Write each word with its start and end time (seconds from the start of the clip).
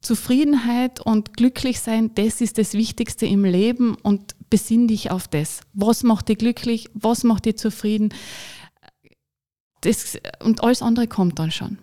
Zufriedenheit 0.00 1.00
und 1.00 1.36
glücklich 1.36 1.80
sein, 1.80 2.10
das 2.14 2.40
ist 2.40 2.58
das 2.58 2.74
Wichtigste 2.74 3.26
im 3.26 3.44
Leben 3.44 3.96
und 4.02 4.34
besinn 4.48 4.88
dich 4.88 5.10
auf 5.10 5.28
das. 5.28 5.60
Was 5.74 6.02
macht 6.02 6.28
dich 6.28 6.38
glücklich? 6.38 6.88
Was 6.94 7.22
macht 7.22 7.44
dich 7.44 7.56
zufrieden? 7.56 8.14
Das, 9.82 10.18
und 10.42 10.62
alles 10.62 10.82
andere 10.82 11.06
kommt 11.06 11.38
dann 11.38 11.50
schon. 11.50 11.78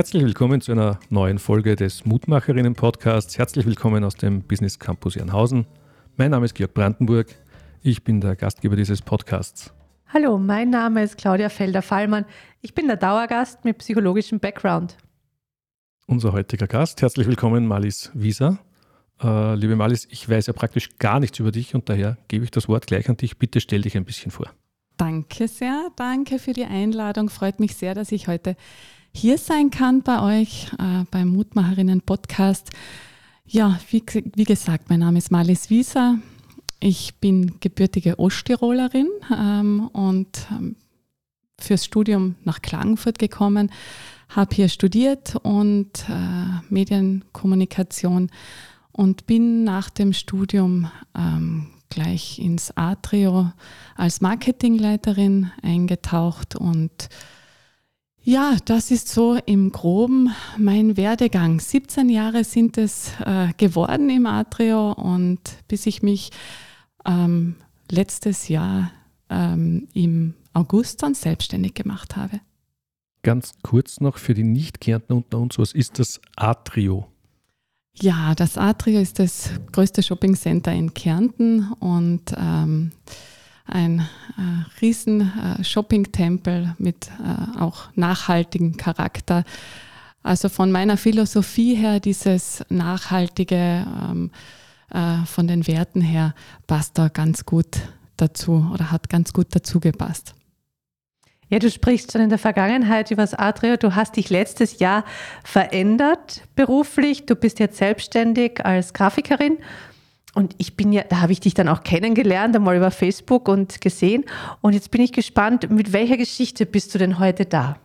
Herzlich 0.00 0.24
willkommen 0.24 0.62
zu 0.62 0.72
einer 0.72 0.98
neuen 1.10 1.38
Folge 1.38 1.76
des 1.76 2.06
Mutmacherinnen-Podcasts. 2.06 3.36
Herzlich 3.36 3.66
willkommen 3.66 4.02
aus 4.02 4.14
dem 4.14 4.40
Business 4.40 4.78
Campus 4.78 5.14
Janhausen. 5.14 5.66
Mein 6.16 6.30
Name 6.30 6.46
ist 6.46 6.54
Georg 6.54 6.72
Brandenburg. 6.72 7.26
Ich 7.82 8.02
bin 8.02 8.18
der 8.22 8.34
Gastgeber 8.34 8.76
dieses 8.76 9.02
Podcasts. 9.02 9.74
Hallo, 10.08 10.38
mein 10.38 10.70
Name 10.70 11.02
ist 11.02 11.18
Claudia 11.18 11.50
Felder-Fallmann. 11.50 12.24
Ich 12.62 12.72
bin 12.72 12.86
der 12.86 12.96
Dauergast 12.96 13.66
mit 13.66 13.76
psychologischem 13.76 14.40
Background. 14.40 14.96
Unser 16.06 16.32
heutiger 16.32 16.66
Gast, 16.66 17.02
herzlich 17.02 17.26
willkommen, 17.26 17.66
Malis 17.66 18.10
Wieser. 18.14 18.58
Äh, 19.22 19.54
liebe 19.56 19.76
Malis, 19.76 20.08
ich 20.10 20.26
weiß 20.26 20.46
ja 20.46 20.54
praktisch 20.54 20.96
gar 20.96 21.20
nichts 21.20 21.38
über 21.40 21.52
dich 21.52 21.74
und 21.74 21.90
daher 21.90 22.16
gebe 22.28 22.44
ich 22.46 22.50
das 22.50 22.70
Wort 22.70 22.86
gleich 22.86 23.10
an 23.10 23.18
dich. 23.18 23.36
Bitte 23.36 23.60
stell 23.60 23.82
dich 23.82 23.98
ein 23.98 24.06
bisschen 24.06 24.30
vor. 24.30 24.50
Danke 24.96 25.46
sehr, 25.46 25.90
danke 25.96 26.38
für 26.38 26.54
die 26.54 26.64
Einladung. 26.64 27.28
Freut 27.28 27.60
mich 27.60 27.76
sehr, 27.76 27.94
dass 27.94 28.12
ich 28.12 28.28
heute 28.28 28.56
hier 29.12 29.38
sein 29.38 29.70
kann 29.70 30.02
bei 30.02 30.40
euch 30.40 30.72
äh, 30.78 31.04
beim 31.10 31.28
Mutmacherinnen 31.28 32.00
Podcast. 32.02 32.70
Ja, 33.44 33.78
wie, 33.90 34.02
wie, 34.36 34.44
gesagt, 34.44 34.88
mein 34.88 35.00
Name 35.00 35.18
ist 35.18 35.30
Marlies 35.30 35.70
Wieser. 35.70 36.18
Ich 36.78 37.16
bin 37.16 37.58
gebürtige 37.60 38.18
Osttirolerin 38.18 39.08
ähm, 39.36 39.88
und 39.92 40.46
ähm, 40.50 40.76
fürs 41.58 41.84
Studium 41.84 42.36
nach 42.44 42.62
Klagenfurt 42.62 43.18
gekommen, 43.18 43.70
habe 44.28 44.54
hier 44.54 44.68
studiert 44.68 45.36
und 45.42 46.08
äh, 46.08 46.72
Medienkommunikation 46.72 48.30
und 48.92 49.26
bin 49.26 49.64
nach 49.64 49.90
dem 49.90 50.12
Studium 50.12 50.90
ähm, 51.16 51.66
gleich 51.90 52.38
ins 52.38 52.74
Atrio 52.76 53.52
als 53.96 54.20
Marketingleiterin 54.20 55.50
eingetaucht 55.62 56.54
und 56.54 57.08
ja, 58.22 58.56
das 58.64 58.90
ist 58.90 59.08
so 59.08 59.38
im 59.46 59.72
groben 59.72 60.30
mein 60.58 60.96
Werdegang. 60.96 61.60
17 61.60 62.08
Jahre 62.08 62.44
sind 62.44 62.78
es 62.78 63.12
äh, 63.24 63.48
geworden 63.56 64.10
im 64.10 64.26
Atrio 64.26 64.92
und 64.92 65.40
bis 65.68 65.86
ich 65.86 66.02
mich 66.02 66.30
ähm, 67.06 67.56
letztes 67.90 68.48
Jahr 68.48 68.90
ähm, 69.30 69.88
im 69.94 70.34
August 70.52 71.02
dann 71.02 71.14
selbstständig 71.14 71.74
gemacht 71.74 72.16
habe. 72.16 72.40
Ganz 73.22 73.52
kurz 73.62 74.00
noch 74.00 74.18
für 74.18 74.34
die 74.34 74.44
Nicht-Kärntner 74.44 75.16
unter 75.16 75.38
uns, 75.38 75.58
was 75.58 75.72
ist 75.72 75.98
das 75.98 76.20
Atrio? 76.36 77.06
Ja, 77.94 78.34
das 78.34 78.56
Atrio 78.56 79.00
ist 79.00 79.18
das 79.18 79.50
größte 79.72 80.02
Shoppingcenter 80.02 80.72
in 80.72 80.94
Kärnten 80.94 81.72
und 81.80 82.34
ähm, 82.36 82.92
ein 83.66 84.00
äh, 84.00 84.80
riesen 84.80 85.20
äh, 85.20 85.64
Shopping-Tempel 85.64 86.74
mit 86.78 87.08
äh, 87.08 87.60
auch 87.60 87.88
nachhaltigem 87.94 88.76
Charakter. 88.76 89.44
Also 90.22 90.48
von 90.48 90.70
meiner 90.70 90.96
Philosophie 90.96 91.74
her, 91.74 92.00
dieses 92.00 92.64
nachhaltige, 92.68 93.86
ähm, 94.10 94.30
äh, 94.90 95.24
von 95.24 95.46
den 95.46 95.66
Werten 95.66 96.00
her, 96.00 96.34
passt 96.66 96.98
da 96.98 97.08
ganz 97.08 97.46
gut 97.46 97.78
dazu 98.16 98.70
oder 98.72 98.90
hat 98.90 99.08
ganz 99.08 99.32
gut 99.32 99.48
dazu 99.50 99.80
gepasst. 99.80 100.34
Ja, 101.48 101.58
du 101.58 101.68
sprichst 101.68 102.12
schon 102.12 102.20
in 102.20 102.28
der 102.28 102.38
Vergangenheit 102.38 103.10
über 103.10 103.22
das 103.22 103.34
Atrio. 103.34 103.76
Du 103.76 103.96
hast 103.96 104.16
dich 104.16 104.30
letztes 104.30 104.78
Jahr 104.78 105.04
verändert 105.42 106.42
beruflich. 106.54 107.26
Du 107.26 107.34
bist 107.34 107.58
jetzt 107.58 107.78
selbstständig 107.78 108.64
als 108.64 108.94
Grafikerin 108.94 109.58
und 110.34 110.54
ich 110.58 110.76
bin 110.76 110.92
ja, 110.92 111.02
da 111.02 111.20
habe 111.20 111.32
ich 111.32 111.40
dich 111.40 111.54
dann 111.54 111.68
auch 111.68 111.82
kennengelernt, 111.82 112.54
einmal 112.54 112.76
über 112.76 112.90
Facebook 112.90 113.48
und 113.48 113.80
gesehen. 113.80 114.24
Und 114.60 114.74
jetzt 114.74 114.90
bin 114.90 115.00
ich 115.00 115.12
gespannt, 115.12 115.70
mit 115.70 115.92
welcher 115.92 116.16
Geschichte 116.16 116.66
bist 116.66 116.94
du 116.94 116.98
denn 116.98 117.18
heute 117.18 117.46
da? 117.46 117.78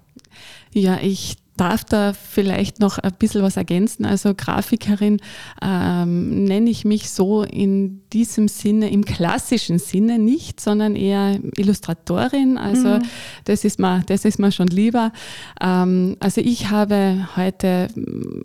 Ja, 0.72 1.00
ich 1.02 1.38
darf 1.58 1.84
da 1.84 2.14
vielleicht 2.14 2.80
noch 2.80 2.98
ein 2.98 3.14
bisschen 3.18 3.42
was 3.42 3.58
ergänzen. 3.58 4.06
Also 4.06 4.34
Grafikerin 4.36 5.22
ähm, 5.62 6.44
nenne 6.46 6.70
ich 6.70 6.86
mich 6.86 7.10
so 7.10 7.44
in 7.44 8.02
diesem 8.12 8.48
Sinne, 8.48 8.90
im 8.90 9.06
klassischen 9.06 9.80
Sinne 9.80 10.20
nicht, 10.20 10.60
sondern 10.60 10.96
eher 10.96 11.40
Illustratorin. 11.58 12.58
Also 12.58 12.88
mhm. 12.88 13.04
das, 13.46 13.64
ist 13.64 13.80
mir, 13.80 14.04
das 14.08 14.26
ist 14.26 14.40
mir 14.40 14.52
schon 14.52 14.68
lieber. 14.68 15.12
Ähm, 15.62 16.18
also 16.20 16.42
ich 16.42 16.70
habe 16.70 17.28
heute 17.36 17.88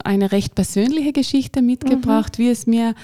eine 0.05 0.33
recht 0.33 0.55
persönliche 0.55 1.13
Geschichte 1.13 1.63
mitgebracht, 1.63 2.39
mhm. 2.39 2.43
wie 2.43 2.49
es 2.49 2.67
mir 2.67 2.95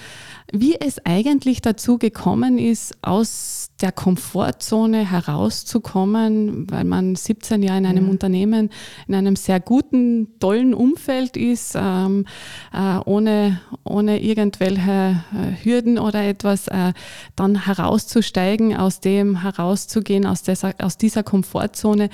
wie 0.53 0.79
es 0.79 1.05
eigentlich 1.05 1.61
dazu 1.61 1.97
gekommen 1.97 2.57
ist, 2.57 2.97
aus 3.01 3.71
der 3.81 3.91
Komfortzone 3.91 5.09
herauszukommen, 5.09 6.71
weil 6.71 6.85
man 6.85 7.15
17 7.15 7.63
Jahre 7.63 7.79
in 7.79 7.85
einem 7.85 8.05
ja. 8.05 8.11
Unternehmen, 8.11 8.69
in 9.07 9.15
einem 9.15 9.35
sehr 9.35 9.59
guten, 9.59 9.96
tollen 10.39 10.73
Umfeld 10.73 11.37
ist, 11.37 11.75
ähm, 11.75 12.25
äh, 12.73 12.99
ohne, 13.05 13.61
ohne 13.83 14.21
irgendwelche 14.21 15.23
äh, 15.33 15.63
Hürden 15.63 15.99
oder 15.99 16.23
etwas, 16.23 16.67
äh, 16.67 16.93
dann 17.35 17.65
herauszusteigen, 17.65 18.75
aus 18.75 18.99
dem 18.99 19.41
herauszugehen, 19.41 20.25
aus 20.25 20.43
dieser, 20.43 20.73
aus 20.79 20.97
dieser 20.97 21.23
Komfortzone. 21.23 22.09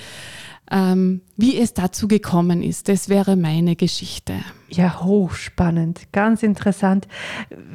Ähm, 0.71 1.21
wie 1.35 1.59
es 1.59 1.73
dazu 1.73 2.07
gekommen 2.07 2.63
ist, 2.63 2.87
das 2.87 3.09
wäre 3.09 3.35
meine 3.35 3.75
Geschichte. 3.75 4.33
Ja, 4.69 5.03
hochspannend, 5.03 6.11
ganz 6.13 6.41
interessant. 6.41 7.07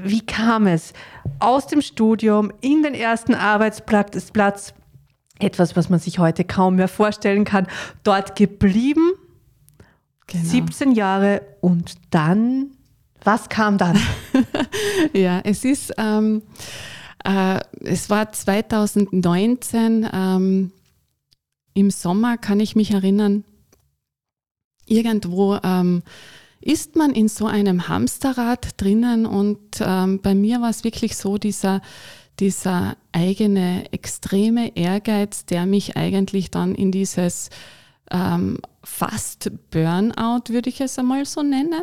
Wie 0.02 0.24
kam 0.24 0.66
es 0.66 0.94
aus 1.38 1.66
dem 1.66 1.82
Studium 1.82 2.50
in 2.60 2.82
den 2.82 2.94
ersten 2.94 3.34
Arbeitsplatz, 3.34 4.72
etwas, 5.38 5.76
was 5.76 5.88
man 5.90 5.98
sich 5.98 6.18
heute 6.18 6.44
kaum 6.44 6.76
mehr 6.76 6.88
vorstellen 6.88 7.44
kann, 7.44 7.66
dort 8.02 8.36
geblieben, 8.36 9.12
genau. 10.28 10.44
17 10.44 10.92
Jahre 10.92 11.42
und 11.60 11.94
dann, 12.10 12.70
was 13.24 13.48
kam 13.48 13.78
dann? 13.78 13.98
ja, 15.12 15.40
es 15.42 15.64
ist, 15.64 15.92
ähm, 15.98 16.42
äh, 17.24 17.58
es 17.80 18.08
war 18.08 18.30
2019, 18.30 20.08
ähm, 20.12 20.72
im 21.74 21.90
Sommer 21.90 22.38
kann 22.38 22.60
ich 22.60 22.76
mich 22.76 22.92
erinnern, 22.92 23.44
irgendwo 24.86 25.58
ähm, 25.62 26.02
ist 26.60 26.96
man 26.96 27.12
in 27.12 27.28
so 27.28 27.46
einem 27.46 27.88
Hamsterrad 27.88 28.80
drinnen 28.80 29.26
und 29.26 29.58
ähm, 29.80 30.20
bei 30.20 30.34
mir 30.34 30.60
war 30.60 30.70
es 30.70 30.84
wirklich 30.84 31.16
so, 31.16 31.38
dieser, 31.38 31.80
dieser 32.40 32.96
eigene 33.12 33.92
extreme 33.92 34.76
Ehrgeiz, 34.76 35.44
der 35.44 35.66
mich 35.66 35.96
eigentlich 35.96 36.50
dann 36.50 36.74
in 36.74 36.90
dieses 36.90 37.50
ähm, 38.10 38.58
fast 38.82 39.50
Burnout, 39.70 40.48
würde 40.48 40.70
ich 40.70 40.80
es 40.80 40.98
einmal 40.98 41.24
so 41.26 41.42
nennen, 41.42 41.82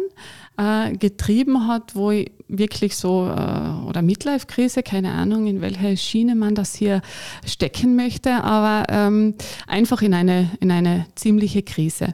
äh, 0.58 0.96
getrieben 0.98 1.68
hat, 1.68 1.96
wo 1.96 2.12
ich 2.12 2.32
wirklich 2.48 2.96
so, 2.96 3.28
äh, 3.28 3.88
oder 3.88 4.02
Midlife-Krise, 4.02 4.84
keine 4.84 5.12
Ahnung, 5.12 5.48
in 5.48 5.62
welche 5.62 5.98
Schiene 5.98 6.36
man 6.36 6.56
das 6.56 6.76
hier 6.76 7.02
stecken 7.46 7.96
möchte, 7.96 8.44
aber 8.44 8.86
ähm, 8.90 9.36
einfach 9.68 10.02
in 10.02 10.14
eine, 10.14 10.52
in 10.60 10.72
eine 10.72 11.06
ziemliche 11.16 11.64
Krise. 11.64 12.14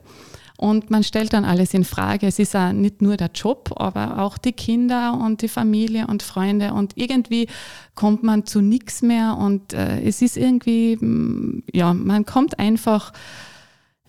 Und 0.61 0.91
man 0.91 1.03
stellt 1.03 1.33
dann 1.33 1.43
alles 1.43 1.73
in 1.73 1.83
Frage. 1.83 2.27
Es 2.27 2.37
ist 2.37 2.53
ja 2.53 2.71
nicht 2.71 3.01
nur 3.01 3.17
der 3.17 3.31
Job, 3.33 3.73
aber 3.77 4.19
auch 4.19 4.37
die 4.37 4.53
Kinder 4.53 5.19
und 5.19 5.41
die 5.41 5.47
Familie 5.47 6.05
und 6.05 6.21
Freunde. 6.21 6.75
Und 6.75 6.93
irgendwie 6.93 7.47
kommt 7.95 8.21
man 8.21 8.45
zu 8.45 8.61
nichts 8.61 9.01
mehr. 9.01 9.37
Und 9.39 9.73
äh, 9.73 9.99
es 10.01 10.21
ist 10.21 10.37
irgendwie, 10.37 10.97
mm, 10.97 11.63
ja, 11.73 11.95
man 11.95 12.27
kommt 12.27 12.59
einfach 12.59 13.11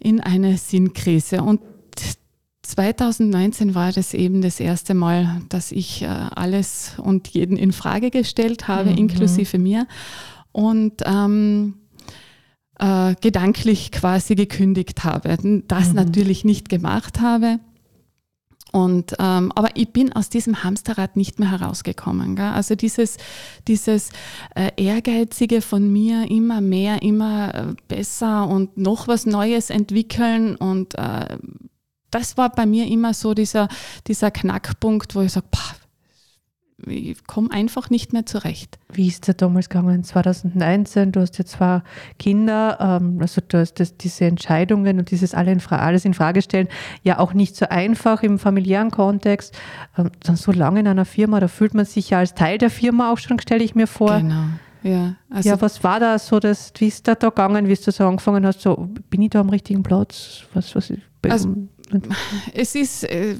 in 0.02 0.20
eine 0.20 0.58
Sinnkrise. 0.58 1.42
Und 1.42 1.60
2019 2.62 3.74
war 3.74 3.92
das 3.92 4.14
eben 4.14 4.42
das 4.42 4.60
erste 4.60 4.94
Mal, 4.94 5.42
dass 5.48 5.72
ich 5.72 6.02
äh, 6.02 6.06
alles 6.06 6.92
und 6.98 7.28
jeden 7.28 7.56
in 7.56 7.72
Frage 7.72 8.10
gestellt 8.10 8.68
habe, 8.68 8.90
mhm. 8.90 8.98
inklusive 8.98 9.58
mir. 9.58 9.86
Und 10.52 11.02
ähm, 11.04 11.74
äh, 12.78 13.14
gedanklich 13.20 13.92
quasi 13.92 14.34
gekündigt 14.34 15.04
habe. 15.04 15.36
Das 15.68 15.88
mhm. 15.88 15.94
natürlich 15.94 16.44
nicht 16.44 16.68
gemacht 16.68 17.20
habe. 17.20 17.58
Und, 18.72 19.14
ähm, 19.18 19.52
aber 19.54 19.68
ich 19.74 19.92
bin 19.92 20.12
aus 20.14 20.30
diesem 20.30 20.64
Hamsterrad 20.64 21.14
nicht 21.14 21.38
mehr 21.38 21.50
herausgekommen. 21.50 22.36
Gell? 22.36 22.46
Also 22.46 22.74
dieses, 22.74 23.18
dieses 23.68 24.10
äh, 24.54 24.70
Ehrgeizige 24.76 25.60
von 25.60 25.92
mir, 25.92 26.30
immer 26.30 26.62
mehr, 26.62 27.02
immer 27.02 27.54
äh, 27.54 27.74
besser 27.86 28.48
und 28.48 28.78
noch 28.78 29.08
was 29.08 29.26
Neues 29.26 29.68
entwickeln 29.68 30.56
und 30.56 30.94
äh, 30.94 31.36
das 32.12 32.36
war 32.36 32.50
bei 32.50 32.66
mir 32.66 32.86
immer 32.86 33.14
so 33.14 33.34
dieser, 33.34 33.68
dieser 34.06 34.30
Knackpunkt, 34.30 35.14
wo 35.14 35.22
ich 35.22 35.32
sage, 35.32 35.46
ich 36.86 37.24
komme 37.26 37.50
einfach 37.50 37.90
nicht 37.90 38.12
mehr 38.12 38.26
zurecht. 38.26 38.78
Wie 38.92 39.06
ist 39.06 39.28
es 39.28 39.36
damals 39.36 39.68
gegangen? 39.68 40.02
2019, 40.02 41.12
du 41.12 41.20
hast 41.20 41.38
ja 41.38 41.44
zwei 41.44 41.82
Kinder, 42.18 42.78
ähm, 42.80 43.18
also 43.20 43.40
du 43.46 43.58
hast 43.58 43.74
das, 43.74 43.96
diese 43.96 44.24
Entscheidungen 44.24 44.98
und 44.98 45.10
dieses 45.10 45.34
alles 45.34 46.04
in 46.04 46.14
Frage 46.14 46.42
stellen, 46.42 46.68
ja 47.02 47.18
auch 47.18 47.34
nicht 47.34 47.56
so 47.56 47.66
einfach 47.68 48.22
im 48.22 48.38
familiären 48.38 48.90
Kontext. 48.90 49.56
Ähm, 49.96 50.10
dann 50.20 50.36
so 50.36 50.52
lange 50.52 50.80
in 50.80 50.88
einer 50.88 51.04
Firma, 51.04 51.40
da 51.40 51.48
fühlt 51.48 51.74
man 51.74 51.84
sich 51.84 52.10
ja 52.10 52.18
als 52.18 52.34
Teil 52.34 52.58
der 52.58 52.70
Firma 52.70 53.12
auch 53.12 53.18
schon, 53.18 53.38
stelle 53.38 53.64
ich 53.64 53.74
mir 53.74 53.86
vor. 53.86 54.18
Genau. 54.18 54.44
Ja, 54.82 55.14
also 55.30 55.48
ja, 55.48 55.60
was 55.60 55.84
war 55.84 56.00
da 56.00 56.18
so, 56.18 56.40
das, 56.40 56.72
wie 56.78 56.88
ist 56.88 57.06
da 57.06 57.14
da 57.14 57.28
gegangen, 57.28 57.68
wie 57.68 57.74
du 57.74 57.92
so 57.92 58.04
angefangen 58.04 58.44
hast, 58.44 58.62
so, 58.62 58.88
bin 59.10 59.22
ich 59.22 59.30
da 59.30 59.40
am 59.40 59.48
richtigen 59.48 59.84
Platz? 59.84 60.42
Was, 60.54 60.74
was, 60.74 60.92
also, 61.28 61.54
es 62.54 62.74
ist, 62.74 63.04
äh, 63.04 63.36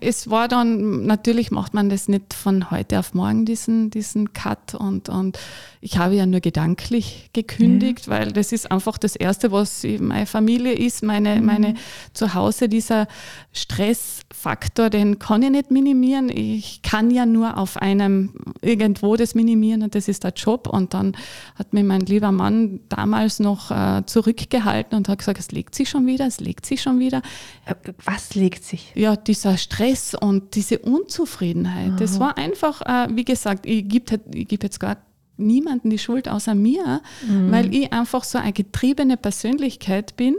es 0.00 0.30
war 0.30 0.48
dann, 0.48 1.06
natürlich 1.06 1.50
macht 1.50 1.74
man 1.74 1.88
das 1.88 2.08
nicht 2.08 2.34
von 2.34 2.70
heute 2.70 2.98
auf 2.98 3.14
morgen, 3.14 3.44
diesen, 3.44 3.90
diesen 3.90 4.32
Cut 4.32 4.74
und, 4.74 5.08
und 5.08 5.38
ich 5.84 5.98
habe 5.98 6.14
ja 6.14 6.26
nur 6.26 6.38
gedanklich 6.38 7.28
gekündigt, 7.32 8.06
ja. 8.06 8.12
weil 8.12 8.30
das 8.30 8.52
ist 8.52 8.70
einfach 8.70 8.98
das 8.98 9.16
Erste, 9.16 9.50
was 9.50 9.84
meine 9.98 10.26
Familie 10.26 10.72
ist, 10.74 11.02
meine, 11.02 11.40
mhm. 11.40 11.44
meine 11.44 11.74
Zuhause, 12.12 12.68
dieser 12.68 13.08
Stressfaktor, 13.52 14.90
den 14.90 15.18
kann 15.18 15.42
ich 15.42 15.50
nicht 15.50 15.72
minimieren. 15.72 16.28
Ich 16.28 16.82
kann 16.82 17.10
ja 17.10 17.26
nur 17.26 17.58
auf 17.58 17.78
einem 17.78 18.32
irgendwo 18.60 19.16
das 19.16 19.34
minimieren 19.34 19.82
und 19.82 19.96
das 19.96 20.06
ist 20.06 20.22
der 20.22 20.32
Job. 20.34 20.68
Und 20.68 20.94
dann 20.94 21.16
hat 21.56 21.72
mir 21.72 21.82
mein 21.82 22.02
lieber 22.02 22.30
Mann 22.30 22.78
damals 22.88 23.40
noch 23.40 23.72
äh, 23.72 24.06
zurückgehalten 24.06 24.96
und 24.96 25.08
hat 25.08 25.18
gesagt, 25.18 25.40
es 25.40 25.50
legt 25.50 25.74
sich 25.74 25.90
schon 25.90 26.06
wieder, 26.06 26.28
es 26.28 26.38
legt 26.38 26.64
sich 26.64 26.80
schon 26.80 27.00
wieder. 27.00 27.22
Äh, 27.66 27.74
was 28.04 28.36
legt 28.36 28.62
sich? 28.62 28.92
Ja, 28.94 29.16
dieser 29.16 29.56
Stress 29.56 30.14
und 30.14 30.54
diese 30.54 30.78
Unzufriedenheit. 30.78 31.90
Aha. 31.90 31.96
Das 31.98 32.20
war 32.20 32.38
einfach, 32.38 32.82
äh, 32.82 33.08
wie 33.16 33.24
gesagt, 33.24 33.66
ich 33.66 33.88
gebe 33.88 34.20
geb 34.30 34.62
jetzt 34.62 34.78
gar 34.78 34.96
niemanden 35.36 35.90
die 35.90 35.98
Schuld 35.98 36.28
außer 36.28 36.54
mir, 36.54 37.02
mhm. 37.26 37.50
weil 37.50 37.74
ich 37.74 37.92
einfach 37.92 38.24
so 38.24 38.38
eine 38.38 38.52
getriebene 38.52 39.16
Persönlichkeit 39.16 40.16
bin, 40.16 40.36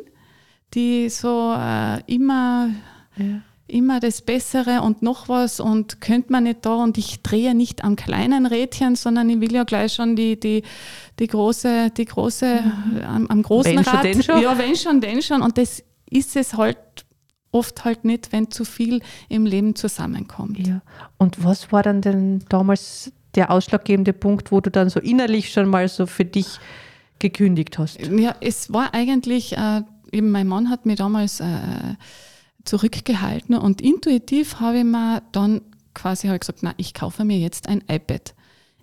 die 0.74 1.10
so 1.10 1.54
äh, 1.58 2.02
immer, 2.12 2.70
ja. 3.18 3.42
immer 3.68 4.00
das 4.00 4.22
Bessere 4.22 4.82
und 4.82 5.02
noch 5.02 5.30
was 5.30 5.60
und 5.60 6.02
könnte 6.02 6.32
man 6.32 6.44
nicht 6.44 6.66
da 6.66 6.76
und 6.76 6.98
ich 6.98 7.22
drehe 7.22 7.54
nicht 7.54 7.84
am 7.84 7.96
kleinen 7.96 8.46
Rädchen, 8.46 8.96
sondern 8.96 9.30
ich 9.30 9.40
will 9.40 9.54
ja 9.54 9.64
gleich 9.64 9.94
schon 9.94 10.16
die, 10.16 10.40
die, 10.40 10.64
die 11.20 11.28
große, 11.28 11.92
die 11.92 12.06
große, 12.06 12.62
mhm. 12.62 13.02
am, 13.04 13.28
am, 13.28 13.44
großen 13.44 13.76
wenn 13.76 13.84
Rad. 13.84 14.06
Schon, 14.14 14.24
schon. 14.24 14.42
Ja, 14.42 14.58
wenn 14.58 14.76
schon, 14.76 15.02
denn 15.02 15.22
schon. 15.22 15.42
Und 15.42 15.58
das 15.58 15.84
ist 16.10 16.36
es 16.36 16.54
halt 16.56 16.78
oft 17.52 17.86
halt 17.86 18.04
nicht, 18.04 18.32
wenn 18.32 18.50
zu 18.50 18.66
viel 18.66 19.02
im 19.30 19.46
Leben 19.46 19.76
zusammenkommt. 19.76 20.68
Ja. 20.68 20.82
Und 21.18 21.44
was 21.44 21.72
war 21.72 21.84
dann 21.84 22.02
denn 22.02 22.44
damals 22.50 23.12
der 23.36 23.52
ausschlaggebende 23.52 24.14
Punkt, 24.14 24.52
wo 24.52 24.62
du 24.62 24.70
dann 24.70 24.90
so 24.90 25.00
innerlich 25.00 25.52
schon 25.52 25.68
mal 25.68 25.88
so 25.88 26.06
für 26.06 26.26
dich 26.26 26.60
gekündigt 27.20 27.78
hast? 27.78 28.00
Ja, 28.00 28.36
es 28.42 28.72
war 28.72 28.94
eigentlich, 28.94 29.58
äh, 29.58 29.82
eben 30.12 30.32
mein 30.32 30.48
Mann 30.48 30.70
hat 30.70 30.86
mich 30.86 30.98
damals 30.98 31.40
äh, 31.40 31.46
zurückgehalten 32.66 33.56
und 33.56 33.82
intuitiv 33.82 34.60
habe 34.60 34.80
ich 34.80 34.84
mir 34.84 35.22
dann 35.32 35.62
quasi 35.94 36.28
halt 36.28 36.42
gesagt, 36.42 36.60
na, 36.62 36.74
ich 36.78 36.94
kaufe 36.94 37.24
mir 37.26 37.38
jetzt 37.38 37.68
ein 37.68 37.84
iPad. 37.90 38.34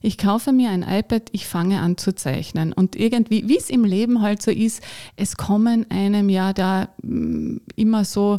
Ich 0.02 0.16
kaufe 0.16 0.52
mir 0.52 0.70
ein 0.70 0.82
iPad, 0.82 1.24
ich 1.32 1.46
fange 1.46 1.80
an 1.80 1.98
zu 1.98 2.14
zeichnen. 2.14 2.72
Und 2.72 2.96
irgendwie, 2.96 3.48
wie 3.48 3.58
es 3.58 3.68
im 3.68 3.84
Leben 3.84 4.22
halt 4.22 4.40
so 4.40 4.50
ist, 4.50 4.82
es 5.16 5.36
kommen 5.36 5.90
einem 5.90 6.30
ja 6.30 6.54
da 6.54 6.88
mm, 7.02 7.58
immer 7.76 8.04
so 8.06 8.38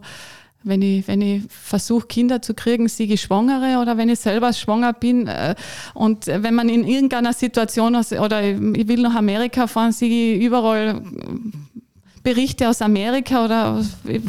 wenn 0.63 0.81
ich, 0.81 1.07
wenn 1.07 1.21
ich 1.21 1.43
versuche, 1.49 2.07
Kinder 2.07 2.41
zu 2.41 2.53
kriegen, 2.53 2.87
siege 2.87 3.15
ich 3.15 3.21
Schwangere 3.21 3.79
oder 3.81 3.97
wenn 3.97 4.09
ich 4.09 4.19
selber 4.19 4.53
schwanger 4.53 4.93
bin 4.93 5.27
äh, 5.27 5.55
und 5.93 6.27
wenn 6.27 6.53
man 6.53 6.69
in 6.69 6.85
irgendeiner 6.85 7.33
Situation 7.33 7.95
oder 7.95 8.43
ich 8.43 8.87
will 8.87 9.01
nach 9.01 9.15
Amerika 9.15 9.67
fahren, 9.67 9.91
siege 9.91 10.35
ich 10.35 10.43
überall 10.43 11.01
Berichte 12.23 12.69
aus 12.69 12.81
Amerika 12.81 13.45
oder 13.45 13.83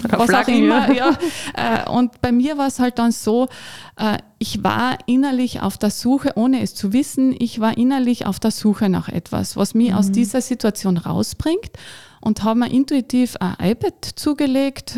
was 0.09 0.31
auch 0.31 0.49
immer. 0.49 0.93
Ja. 0.93 1.17
Äh, 1.55 1.91
und 1.91 2.21
bei 2.21 2.33
mir 2.33 2.57
war 2.57 2.69
es 2.69 2.79
halt 2.79 2.99
dann 2.99 3.13
so, 3.13 3.49
äh, 3.97 4.19
ich 4.39 4.63
war 4.65 4.99
innerlich 5.07 5.61
auf 5.61 5.79
der 5.79 5.91
Suche, 5.91 6.33
ohne 6.37 6.63
es 6.63 6.75
zu 6.75 6.93
wissen, 6.93 7.35
ich 7.39 7.61
war 7.61 7.77
innerlich 7.77 8.27
auf 8.27 8.41
der 8.41 8.51
Suche 8.51 8.89
nach 8.89 9.09
etwas, 9.09 9.57
was 9.57 9.75
mich 9.75 9.91
mhm. 9.91 9.97
aus 9.97 10.11
dieser 10.11 10.41
Situation 10.41 10.97
rausbringt 10.97 11.73
und 12.21 12.45
habe 12.45 12.61
mir 12.61 12.71
intuitiv 12.71 13.37
ein 13.41 13.57
iPad 13.71 14.05
zugelegt, 14.15 14.97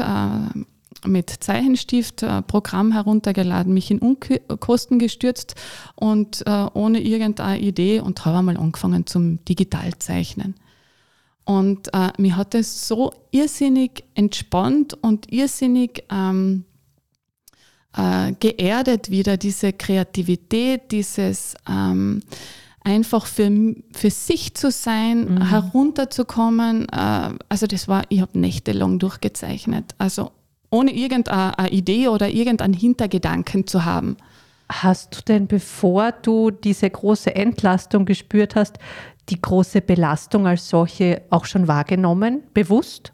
mit 1.06 1.30
Zeichenstift 1.30 2.22
äh, 2.22 2.42
Programm 2.42 2.92
heruntergeladen, 2.92 3.72
mich 3.74 3.90
in 3.90 3.98
Unkosten 3.98 4.98
gestürzt 4.98 5.54
und 5.94 6.42
äh, 6.46 6.66
ohne 6.74 7.00
irgendeine 7.00 7.60
Idee 7.60 8.00
und 8.00 8.24
habe 8.24 8.38
einmal 8.38 8.56
angefangen 8.56 9.06
zum 9.06 9.44
Digitalzeichnen. 9.44 10.54
Und 11.44 11.92
äh, 11.92 12.10
mir 12.18 12.36
hat 12.36 12.54
es 12.54 12.88
so 12.88 13.12
irrsinnig 13.30 14.04
entspannt 14.14 14.94
und 15.02 15.30
irrsinnig 15.30 16.04
ähm, 16.10 16.64
äh, 17.96 18.32
geerdet 18.40 19.10
wieder, 19.10 19.36
diese 19.36 19.72
Kreativität, 19.72 20.90
dieses 20.90 21.54
ähm, 21.68 22.22
einfach 22.82 23.26
für, 23.26 23.74
für 23.92 24.10
sich 24.10 24.54
zu 24.54 24.70
sein, 24.70 25.34
mhm. 25.34 25.48
herunterzukommen. 25.48 26.86
Äh, 26.88 27.30
also 27.48 27.66
das 27.66 27.88
war, 27.88 28.04
ich 28.08 28.20
habe 28.20 28.38
nächtelang 28.38 28.98
durchgezeichnet. 28.98 29.94
Also 29.98 30.30
ohne 30.74 30.92
irgendeine 30.92 31.70
Idee 31.70 32.08
oder 32.08 32.28
irgendeinen 32.28 32.74
Hintergedanken 32.74 33.66
zu 33.66 33.84
haben. 33.84 34.16
Hast 34.68 35.16
du 35.16 35.22
denn, 35.22 35.46
bevor 35.46 36.10
du 36.10 36.50
diese 36.50 36.90
große 36.90 37.34
Entlastung 37.34 38.06
gespürt 38.06 38.56
hast, 38.56 38.78
die 39.28 39.40
große 39.40 39.80
Belastung 39.80 40.46
als 40.46 40.68
solche 40.68 41.22
auch 41.30 41.44
schon 41.44 41.68
wahrgenommen, 41.68 42.42
bewusst? 42.54 43.12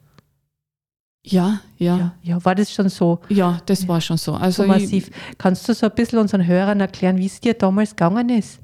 Ja, 1.22 1.60
ja. 1.76 1.98
Ja, 1.98 2.14
ja 2.22 2.44
war 2.44 2.54
das 2.54 2.72
schon 2.72 2.88
so? 2.88 3.20
Ja, 3.28 3.60
das 3.66 3.86
war 3.86 4.00
schon 4.00 4.16
so. 4.16 4.32
Also 4.32 4.62
so 4.62 4.68
massiv. 4.68 5.08
Ich, 5.08 5.38
Kannst 5.38 5.68
du 5.68 5.74
so 5.74 5.86
ein 5.86 5.94
bisschen 5.94 6.18
unseren 6.18 6.46
Hörern 6.46 6.80
erklären, 6.80 7.18
wie 7.18 7.26
es 7.26 7.40
dir 7.40 7.52
damals 7.52 7.90
gegangen 7.90 8.30
ist? 8.30 8.60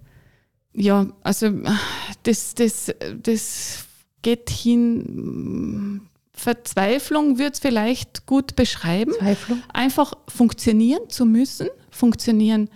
Ja, 0.72 1.06
also 1.22 1.50
das, 2.22 2.54
das, 2.54 2.94
das 3.22 3.84
geht 4.22 4.48
hin 4.48 6.08
Verzweiflung 6.36 7.38
würde 7.38 7.52
es 7.52 7.58
vielleicht 7.58 8.26
gut 8.26 8.56
beschreiben. 8.56 9.12
Zweiflung. 9.18 9.62
Einfach 9.72 10.12
funktionieren 10.28 11.08
zu 11.08 11.24
müssen, 11.24 11.68
funktionieren 11.90 12.68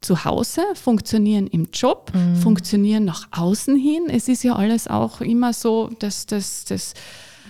zu 0.00 0.24
Hause, 0.24 0.62
funktionieren 0.74 1.46
im 1.48 1.68
Job, 1.72 2.12
mhm. 2.14 2.36
funktionieren 2.36 3.04
nach 3.04 3.28
außen 3.32 3.76
hin. 3.76 4.04
Es 4.08 4.28
ist 4.28 4.44
ja 4.44 4.54
alles 4.54 4.86
auch 4.86 5.20
immer 5.20 5.52
so, 5.52 5.90
dass 5.98 6.26
das, 6.26 6.66
das 6.66 6.94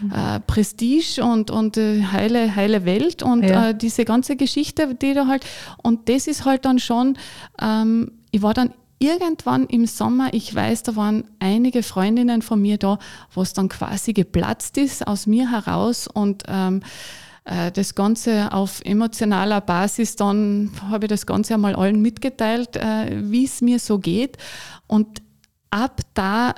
mhm. 0.01 0.13
äh, 0.13 0.41
Prestige 0.41 1.23
und, 1.23 1.51
und 1.51 1.77
äh, 1.77 2.05
heile, 2.05 2.55
heile 2.55 2.85
Welt 2.85 3.23
und 3.23 3.43
ja. 3.43 3.71
äh, 3.71 3.75
diese 3.77 4.05
ganze 4.05 4.37
Geschichte, 4.37 4.95
die 4.95 5.13
da 5.13 5.27
halt, 5.27 5.45
und 5.83 6.09
das 6.09 6.27
ist 6.27 6.45
halt 6.45 6.65
dann 6.65 6.79
schon, 6.79 7.19
ähm, 7.61 8.13
ich 8.31 8.43
war 8.43 8.55
dann 8.55 8.73
irgendwann 8.99 9.67
im 9.67 9.87
Sommer, 9.87 10.33
ich 10.33 10.55
weiß, 10.55 10.83
da 10.83 10.97
waren 10.97 11.25
einige 11.39 11.83
Freundinnen 11.83 12.43
von 12.43 12.61
mir 12.61 12.79
da, 12.79 12.99
wo 13.33 13.43
es 13.43 13.53
dann 13.53 13.69
quasi 13.69 14.13
geplatzt 14.13 14.77
ist 14.77 15.07
aus 15.07 15.27
mir 15.27 15.51
heraus 15.51 16.09
und 16.09 16.45
ähm, 16.49 16.83
äh, 17.45 17.73
das 17.73 17.95
Ganze 17.95 18.53
auf 18.53 18.81
emotionaler 18.85 19.61
Basis, 19.61 20.17
dann 20.17 20.71
habe 20.91 21.07
ich 21.07 21.11
das 21.11 21.27
Ganze 21.27 21.55
einmal 21.55 21.75
allen 21.75 22.03
mitgeteilt, 22.03 22.77
äh, 22.77 23.23
wie 23.31 23.45
es 23.45 23.61
mir 23.61 23.79
so 23.79 23.99
geht. 23.99 24.37
Und 24.87 25.23
ab 25.71 26.01
da 26.15 26.55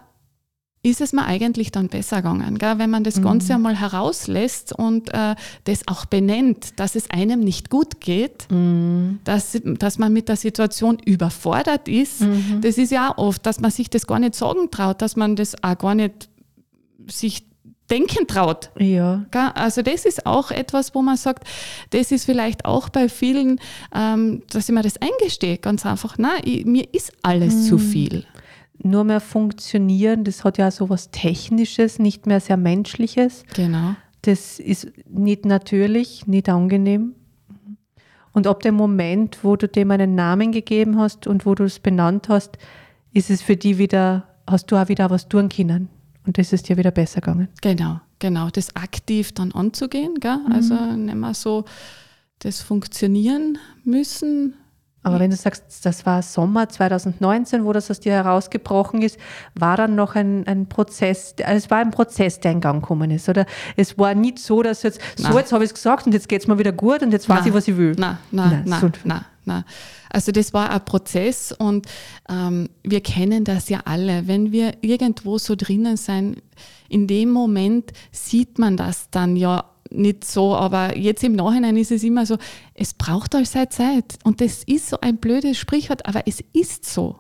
ist 0.83 1.01
es 1.03 1.13
mir 1.13 1.27
eigentlich 1.27 1.73
dann 1.73 1.89
besser 1.89 2.17
gegangen, 2.17 2.57
gell? 2.59 2.79
wenn 2.79 2.89
man 2.89 3.05
das 3.05 3.17
mhm. 3.17 3.25
Ganze 3.25 3.55
einmal 3.55 3.79
herauslässt 3.79 4.73
und 4.73 5.13
äh, 5.13 5.35
das 5.65 5.87
auch 5.87 6.07
benennt, 6.07 6.79
dass 6.81 6.95
es 6.95 7.11
einem 7.11 7.41
nicht 7.41 7.69
gut 7.69 8.01
geht, 8.01 8.51
mhm. 8.51 9.19
dass, 9.25 9.59
dass 9.63 9.99
man 9.99 10.13
mit 10.13 10.29
der 10.31 10.37
Situation 10.37 10.99
überfordert 11.05 11.87
ist. 11.87 12.23
Mhm. 12.23 12.61
Das 12.63 12.79
ist 12.79 12.93
ja 12.93 13.11
auch 13.11 13.19
oft, 13.19 13.45
dass 13.45 13.61
man 13.61 13.71
sich 13.71 13.91
das 13.91 14.07
gar 14.07 14.19
nicht 14.19 14.35
sagen 14.35 14.71
traut, 14.71 15.03
dass 15.03 15.17
man 15.17 15.37
das 15.37 15.63
auch 15.63 15.77
gar 15.77 15.95
nicht 15.95 16.31
sich 17.09 17.45
denken 17.91 18.27
traut. 18.27 18.71
Ja. 18.79 19.27
Also 19.55 19.83
das 19.83 20.07
ist 20.07 20.25
auch 20.25 20.51
etwas, 20.51 20.95
wo 20.95 21.03
man 21.03 21.17
sagt, 21.17 21.47
das 21.91 22.11
ist 22.11 22.25
vielleicht 22.25 22.65
auch 22.65 22.89
bei 22.89 23.09
vielen, 23.11 23.61
ähm, 23.95 24.43
dass 24.51 24.69
ich 24.69 24.75
mir 24.75 24.83
das 24.83 24.95
eingestehe, 24.97 25.59
ganz 25.59 25.85
einfach, 25.85 26.17
nein, 26.17 26.41
ich, 26.45 26.65
mir 26.65 26.89
ist 26.95 27.13
alles 27.23 27.67
zu 27.67 27.75
mhm. 27.75 27.81
viel 27.81 28.27
nur 28.83 29.05
mehr 29.05 29.21
funktionieren. 29.21 30.25
Das 30.25 30.45
hat 30.45 30.59
ja 30.59 30.71
so 30.71 30.89
was 30.89 31.11
Technisches, 31.11 31.99
nicht 31.99 32.27
mehr 32.27 32.41
sehr 32.41 32.57
Menschliches. 32.57 33.45
Genau. 33.55 33.95
Das 34.23 34.59
ist 34.59 34.89
nicht 35.09 35.45
natürlich, 35.45 36.27
nicht 36.27 36.49
angenehm. 36.49 37.15
Und 38.33 38.47
ab 38.47 38.61
dem 38.61 38.75
Moment, 38.75 39.39
wo 39.43 39.57
du 39.57 39.67
dem 39.67 39.91
einen 39.91 40.15
Namen 40.15 40.53
gegeben 40.53 40.99
hast 40.99 41.27
und 41.27 41.47
wo 41.47 41.55
du 41.55 41.65
es 41.65 41.81
benannt 41.81 42.29
hast, 42.29 42.59
ist 43.13 43.31
es 43.31 43.43
für 43.43 43.57
die 43.57 43.79
wieder, 43.79 44.29
hast 44.47 44.71
du 44.71 44.77
auch 44.77 44.89
wieder 44.89 45.11
was 45.11 45.29
tun 45.29 45.49
können. 45.49 45.89
Und 46.27 46.39
das 46.39 46.53
ist 46.53 46.69
dir 46.69 46.77
wieder 46.77 46.91
besser 46.91 47.21
gegangen. 47.21 47.49
Genau, 47.61 48.01
genau. 48.19 48.51
Das 48.51 48.77
aktiv 48.77 49.33
dann 49.33 49.53
anzugehen, 49.53 50.15
gell? 50.21 50.39
Mhm. 50.47 50.53
Also 50.53 50.75
nicht 50.75 51.17
mehr 51.17 51.35
so 51.35 51.65
das 52.41 52.61
funktionieren 52.61 53.59
müssen. 53.85 54.55
Aber 55.03 55.19
wenn 55.19 55.31
du 55.31 55.37
sagst, 55.37 55.65
das 55.85 56.05
war 56.05 56.21
Sommer 56.23 56.69
2019, 56.69 57.65
wo 57.65 57.73
das 57.73 57.91
aus 57.91 58.01
dir 58.01 58.13
herausgebrochen 58.13 59.01
ist, 59.01 59.19
war 59.55 59.77
dann 59.77 59.95
noch 59.95 60.15
ein, 60.15 60.47
ein 60.47 60.69
Prozess, 60.69 61.35
also 61.43 61.57
es 61.57 61.71
war 61.71 61.79
ein 61.79 61.91
Prozess, 61.91 62.41
der 62.41 62.53
in 62.53 62.61
Gang 62.61 62.83
gekommen 62.83 63.11
ist, 63.11 63.29
oder? 63.29 63.47
Es 63.77 63.97
war 63.97 64.15
nicht 64.15 64.39
so, 64.39 64.63
dass 64.63 64.83
jetzt, 64.83 65.01
Nein. 65.19 65.33
so 65.33 65.39
jetzt 65.39 65.53
habe 65.53 65.65
ich 65.65 65.71
es 65.71 65.75
gesagt 65.75 66.07
und 66.07 66.13
jetzt 66.13 66.29
geht 66.29 66.43
es 66.43 66.49
mir 66.49 66.59
wieder 66.59 66.73
gut 66.73 67.03
und 67.03 67.13
jetzt 67.13 67.29
weiß 67.29 67.41
Nein. 67.41 67.49
ich, 67.49 67.55
was 67.55 67.69
ich 67.69 67.77
will. 67.79 67.95
Nein, 67.97 68.19
nein, 68.31 68.63
Nein, 68.67 68.81
nein, 68.81 68.93
nein, 69.05 69.25
nein. 69.47 69.65
Also 70.11 70.33
das 70.33 70.53
war 70.53 70.71
ein 70.71 70.85
Prozess 70.85 71.53
und 71.53 71.87
ähm, 72.29 72.69
wir 72.83 73.01
kennen 73.01 73.45
das 73.45 73.69
ja 73.69 73.81
alle. 73.85 74.27
Wenn 74.27 74.53
wir 74.53 74.75
irgendwo 74.83 75.39
so 75.39 75.55
drinnen 75.57 75.97
sein, 75.97 76.37
in 76.89 77.07
dem 77.07 77.31
Moment 77.31 77.93
sieht 78.13 78.59
man 78.59 78.77
das 78.77 79.09
dann 79.11 79.37
ja 79.37 79.65
nicht 79.91 80.25
so, 80.25 80.55
aber 80.55 80.97
jetzt 80.97 81.25
im 81.25 81.35
Nachhinein 81.35 81.77
ist 81.77 81.91
es 81.91 82.03
immer 82.03 82.27
so, 82.27 82.37
es 82.75 82.95
braucht 82.95 83.35
all 83.35 83.45
seine 83.45 83.69
Zeit. 83.69 84.19
Und 84.25 84.41
das 84.41 84.65
ist 84.65 84.89
so 84.89 85.01
ein 85.01 85.17
blödes 85.17 85.59
Sprichwort, 85.59 86.07
aber 86.07 86.23
es 86.27 86.43
ist 86.53 86.87
so. 86.87 87.19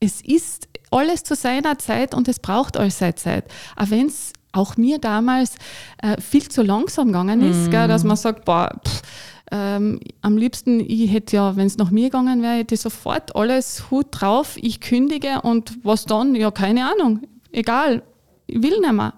Es 0.00 0.20
ist 0.20 0.68
alles 0.90 1.24
zu 1.24 1.34
seiner 1.34 1.78
Zeit 1.78 2.14
und 2.14 2.28
es 2.28 2.38
braucht 2.38 2.76
all 2.76 2.90
seine 2.90 3.14
Zeit. 3.14 3.50
Auch 3.76 3.90
wenn 3.90 4.06
es 4.06 4.32
auch 4.52 4.76
mir 4.76 4.98
damals 4.98 5.56
äh, 6.02 6.20
viel 6.20 6.48
zu 6.48 6.62
langsam 6.62 7.08
gegangen 7.08 7.42
ist, 7.42 7.70
gell, 7.70 7.88
dass 7.88 8.04
man 8.04 8.16
sagt, 8.16 8.44
boah, 8.44 8.70
pff, 8.86 9.02
ähm, 9.50 10.00
am 10.20 10.36
liebsten, 10.36 10.80
ich 10.80 11.12
hätte 11.12 11.36
ja, 11.36 11.56
wenn 11.56 11.66
es 11.66 11.76
nach 11.76 11.90
mir 11.90 12.04
gegangen 12.04 12.42
wäre, 12.42 12.58
hätte 12.58 12.74
ich 12.74 12.80
sofort 12.80 13.34
alles 13.36 13.90
Hut 13.90 14.06
drauf, 14.10 14.56
ich 14.56 14.80
kündige 14.80 15.42
und 15.42 15.78
was 15.84 16.06
dann? 16.06 16.34
Ja, 16.34 16.50
keine 16.50 16.90
Ahnung, 16.90 17.20
egal, 17.52 18.02
ich 18.46 18.62
will 18.62 18.80
nicht 18.80 18.92
mehr. 18.92 19.14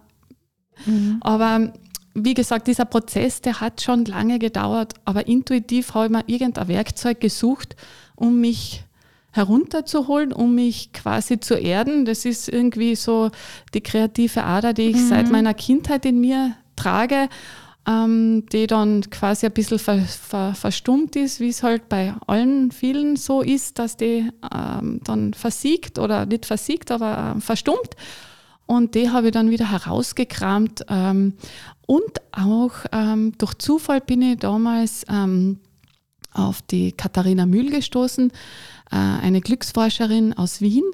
Aber 1.20 1.72
wie 2.16 2.34
gesagt, 2.34 2.66
dieser 2.66 2.86
Prozess, 2.86 3.42
der 3.42 3.60
hat 3.60 3.82
schon 3.82 4.04
lange 4.06 4.38
gedauert, 4.38 4.94
aber 5.04 5.26
intuitiv 5.26 5.94
habe 5.94 6.06
ich 6.06 6.10
mir 6.10 6.24
irgendein 6.26 6.68
Werkzeug 6.68 7.20
gesucht, 7.20 7.76
um 8.14 8.40
mich 8.40 8.84
herunterzuholen, 9.32 10.32
um 10.32 10.54
mich 10.54 10.92
quasi 10.92 11.38
zu 11.38 11.54
erden. 11.54 12.06
Das 12.06 12.24
ist 12.24 12.48
irgendwie 12.48 12.96
so 12.96 13.30
die 13.74 13.82
kreative 13.82 14.44
Ader, 14.44 14.72
die 14.72 14.90
ich 14.90 15.04
seit 15.08 15.30
meiner 15.30 15.52
Kindheit 15.52 16.06
in 16.06 16.20
mir 16.20 16.56
trage, 16.74 17.28
ähm, 17.86 18.46
die 18.50 18.66
dann 18.66 19.02
quasi 19.10 19.46
ein 19.46 19.52
bisschen 19.52 19.78
ver, 19.78 20.00
ver, 20.00 20.54
verstummt 20.54 21.16
ist, 21.16 21.38
wie 21.40 21.50
es 21.50 21.62
halt 21.62 21.88
bei 21.90 22.14
allen 22.26 22.72
vielen 22.72 23.16
so 23.16 23.42
ist, 23.42 23.78
dass 23.78 23.98
die 23.98 24.30
ähm, 24.54 25.00
dann 25.04 25.34
versiegt 25.34 25.98
oder 25.98 26.24
nicht 26.24 26.46
versiegt, 26.46 26.90
aber 26.90 27.36
äh, 27.36 27.40
verstummt. 27.40 27.90
Und 28.66 28.96
die 28.96 29.10
habe 29.10 29.28
ich 29.28 29.32
dann 29.32 29.50
wieder 29.50 29.70
herausgekramt. 29.70 30.84
Ähm, 30.88 31.34
und 31.86 32.20
auch 32.32 32.72
ähm, 32.92 33.32
durch 33.38 33.54
Zufall 33.54 34.00
bin 34.00 34.22
ich 34.22 34.38
damals 34.38 35.04
ähm, 35.08 35.60
auf 36.32 36.62
die 36.62 36.92
Katharina 36.92 37.46
Mühl 37.46 37.70
gestoßen, 37.70 38.30
äh, 38.90 38.96
eine 38.96 39.40
Glücksforscherin 39.40 40.32
aus 40.34 40.60
Wien. 40.60 40.84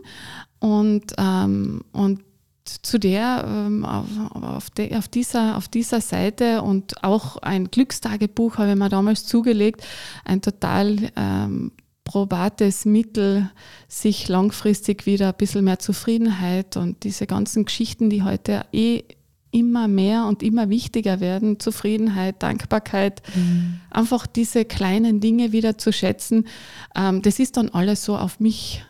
Und, 0.59 1.15
ähm, 1.19 1.83
und 1.93 2.21
zu 2.65 2.99
der 2.99 3.45
ähm, 3.47 3.85
auf, 3.85 4.07
auf, 4.41 4.71
de, 4.71 4.95
auf, 4.97 5.09
dieser, 5.09 5.57
auf 5.57 5.67
dieser 5.67 6.01
Seite 6.01 6.63
und 6.63 7.03
auch 7.03 7.39
ein 7.39 7.71
Glückstagebuch 7.71 8.59
habe 8.59 8.71
ich 8.71 8.77
mir 8.77 8.89
damals 8.89 9.27
zugelegt, 9.27 9.83
ein 10.25 10.43
total 10.43 11.11
ähm, 11.17 11.73
probates 12.05 12.85
Mittel, 12.85 13.51
sich 13.89 14.29
langfristig 14.29 15.07
wieder 15.07 15.29
ein 15.29 15.37
bisschen 15.37 15.65
mehr 15.65 15.81
Zufriedenheit 15.81 16.77
und 16.77 17.03
diese 17.03 17.27
ganzen 17.27 17.65
Geschichten, 17.65 18.11
die 18.11 18.23
heute 18.23 18.65
eh 18.73 19.05
immer 19.53 19.87
mehr 19.87 20.27
und 20.27 20.43
immer 20.43 20.69
wichtiger 20.69 21.21
werden, 21.21 21.61
Zufriedenheit, 21.61 22.43
Dankbarkeit, 22.43 23.23
einfach 23.91 24.27
diese 24.27 24.65
kleinen 24.65 25.21
Dinge 25.21 25.53
wieder 25.53 25.79
zu 25.79 25.93
schätzen, 25.93 26.47
ähm, 26.97 27.23
das 27.23 27.39
ist 27.39 27.57
dann 27.57 27.69
alles 27.69 28.05
so 28.05 28.17
auf 28.17 28.41
mich 28.41 28.85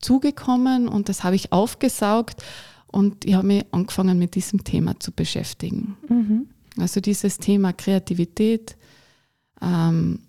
zugekommen 0.00 0.88
und 0.88 1.08
das 1.08 1.24
habe 1.24 1.36
ich 1.36 1.52
aufgesaugt 1.52 2.42
und 2.86 3.24
ich 3.24 3.34
habe 3.34 3.46
mich 3.46 3.64
angefangen 3.72 4.18
mit 4.18 4.34
diesem 4.36 4.62
Thema 4.64 4.98
zu 5.00 5.12
beschäftigen. 5.12 5.96
Mhm. 6.08 6.48
Also 6.78 7.00
dieses 7.00 7.38
Thema 7.38 7.72
Kreativität, 7.72 8.76
ähm, 9.60 10.20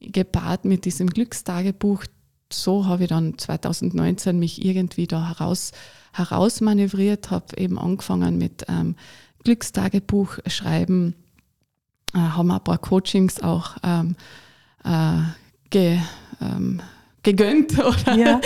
gepaart 0.00 0.64
mit 0.64 0.86
diesem 0.86 1.08
Glückstagebuch, 1.08 2.04
so 2.52 2.86
habe 2.86 3.04
ich 3.04 3.08
dann 3.08 3.38
2019 3.38 4.38
mich 4.38 4.64
irgendwie 4.64 5.06
da 5.06 5.28
heraus, 5.28 5.72
herausmanövriert, 6.12 7.30
habe 7.30 7.56
eben 7.56 7.78
angefangen 7.78 8.38
mit 8.38 8.64
ähm, 8.68 8.96
Glückstagebuch 9.44 10.38
schreiben, 10.46 11.14
äh, 12.14 12.18
haben 12.18 12.50
ein 12.50 12.62
paar 12.64 12.78
Coachings 12.78 13.40
auch 13.42 13.76
ähm, 13.82 14.16
äh, 14.84 15.18
ge, 15.70 15.98
ähm, 16.40 16.80
gegönnt 17.22 17.78
oder 17.84 18.14
Ja. 18.16 18.40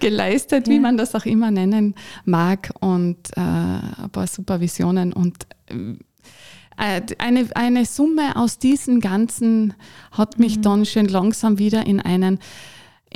geleistet, 0.00 0.68
wie 0.68 0.74
Ja. 0.76 0.80
man 0.80 0.96
das 0.96 1.14
auch 1.14 1.24
immer 1.26 1.50
nennen 1.50 1.94
mag 2.24 2.70
und 2.80 3.16
äh, 3.36 3.40
ein 3.40 4.10
paar 4.10 4.26
Supervisionen 4.26 5.12
und 5.12 5.46
äh, 5.66 7.00
eine, 7.18 7.46
eine 7.54 7.86
Summe 7.86 8.36
aus 8.36 8.58
diesen 8.58 9.00
ganzen 9.00 9.72
hat 10.10 10.38
mich 10.38 10.60
dann 10.60 10.84
schön 10.84 11.08
langsam 11.08 11.58
wieder 11.58 11.86
in 11.86 12.00
einen 12.00 12.38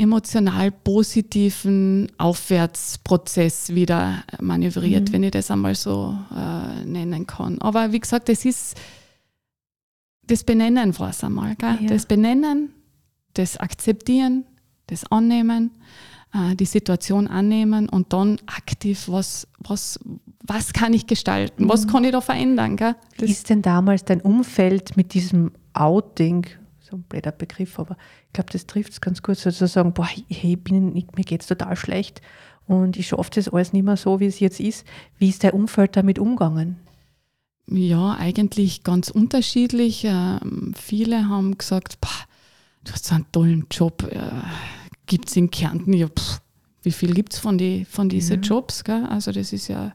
emotional 0.01 0.71
positiven 0.71 2.11
Aufwärtsprozess 2.19 3.75
wieder 3.75 4.25
manövriert, 4.41 5.13
wenn 5.13 5.23
ich 5.23 5.33
das 5.33 5.51
einmal 5.51 5.75
so 5.75 6.17
äh, 6.35 6.85
nennen 6.85 7.27
kann. 7.27 7.61
Aber 7.61 7.93
wie 7.93 8.01
gesagt, 8.01 8.29
das 8.29 8.45
ist 8.45 8.77
das 10.31 10.45
Benennen 10.45 10.97
war 10.99 11.11
es 11.11 11.25
einmal. 11.25 11.57
Gell? 11.57 11.79
Ja. 11.81 11.89
Das 11.89 12.07
Benennen, 12.07 12.73
das 13.35 13.57
Akzeptieren, 13.57 14.45
das 14.87 15.05
Annehmen, 15.11 15.73
äh, 16.33 16.55
die 16.55 16.67
Situation 16.67 17.27
annehmen 17.27 17.89
und 17.89 18.13
dann 18.13 18.39
aktiv, 18.47 19.09
was, 19.09 19.49
was, 19.59 19.99
was 20.45 20.73
kann 20.73 20.95
ich 20.95 21.07
gestalten, 21.07 21.69
was 21.69 21.89
kann 21.89 22.05
ich 22.05 22.13
da 22.13 22.21
verändern. 22.21 22.77
Gell? 22.77 22.95
Wie 23.19 23.31
ist 23.31 23.51
denn 23.51 23.63
damals 23.63 24.05
dein 24.05 24.21
Umfeld 24.21 24.97
mit 24.97 25.15
diesem 25.15 25.53
Outing, 25.73 26.47
so 26.91 26.97
ein 26.97 27.03
blöder 27.03 27.33
Begriff, 27.33 27.79
aber 27.79 27.97
ich 28.27 28.33
glaube, 28.33 28.51
das 28.53 28.67
trifft 28.67 28.93
es 28.93 29.01
ganz 29.01 29.23
gut, 29.23 29.37
so 29.37 29.51
zu 29.51 29.67
sagen, 29.67 29.93
boah, 29.93 30.09
hey, 30.29 30.57
bin, 30.57 30.93
mir 30.93 31.25
geht 31.25 31.43
es 31.43 31.47
total 31.47 31.77
schlecht 31.77 32.21
und 32.67 32.97
ich 32.97 33.09
schaffe 33.09 33.31
das 33.35 33.49
alles 33.49 33.73
nicht 33.73 33.85
mehr 33.85 33.97
so, 33.97 34.21
wie 34.21 34.27
es 34.27 34.41
jetzt 34.41 34.61
ist. 34.61 34.87
Wie 35.19 35.29
ist 35.29 35.45
dein 35.45 35.53
Umfeld 35.53 35.97
damit 35.97 36.19
umgegangen? 36.19 36.77
Ja, 37.67 38.17
eigentlich 38.19 38.83
ganz 38.83 39.11
unterschiedlich. 39.11 40.05
Ähm, 40.05 40.75
viele 40.77 41.29
haben 41.29 41.57
gesagt, 41.57 42.01
"Pah, 42.01 42.27
du 42.85 42.93
hast 42.93 43.07
so 43.07 43.15
einen 43.15 43.31
tollen 43.33 43.67
Job. 43.71 44.03
Äh, 44.11 44.31
gibt 45.07 45.29
es 45.29 45.37
in 45.37 45.51
Kärnten? 45.51 45.93
Ja, 45.93 46.09
pff, 46.09 46.41
wie 46.83 46.91
viel 46.93 47.15
gibt 47.15 47.35
es 47.35 47.39
von, 47.39 47.59
die, 47.59 47.85
von 47.85 48.09
diesen 48.09 48.43
Jobs? 48.43 48.85
Gell? 48.85 49.05
Also 49.07 49.33
das 49.33 49.53
ist 49.53 49.69
ja, 49.69 49.93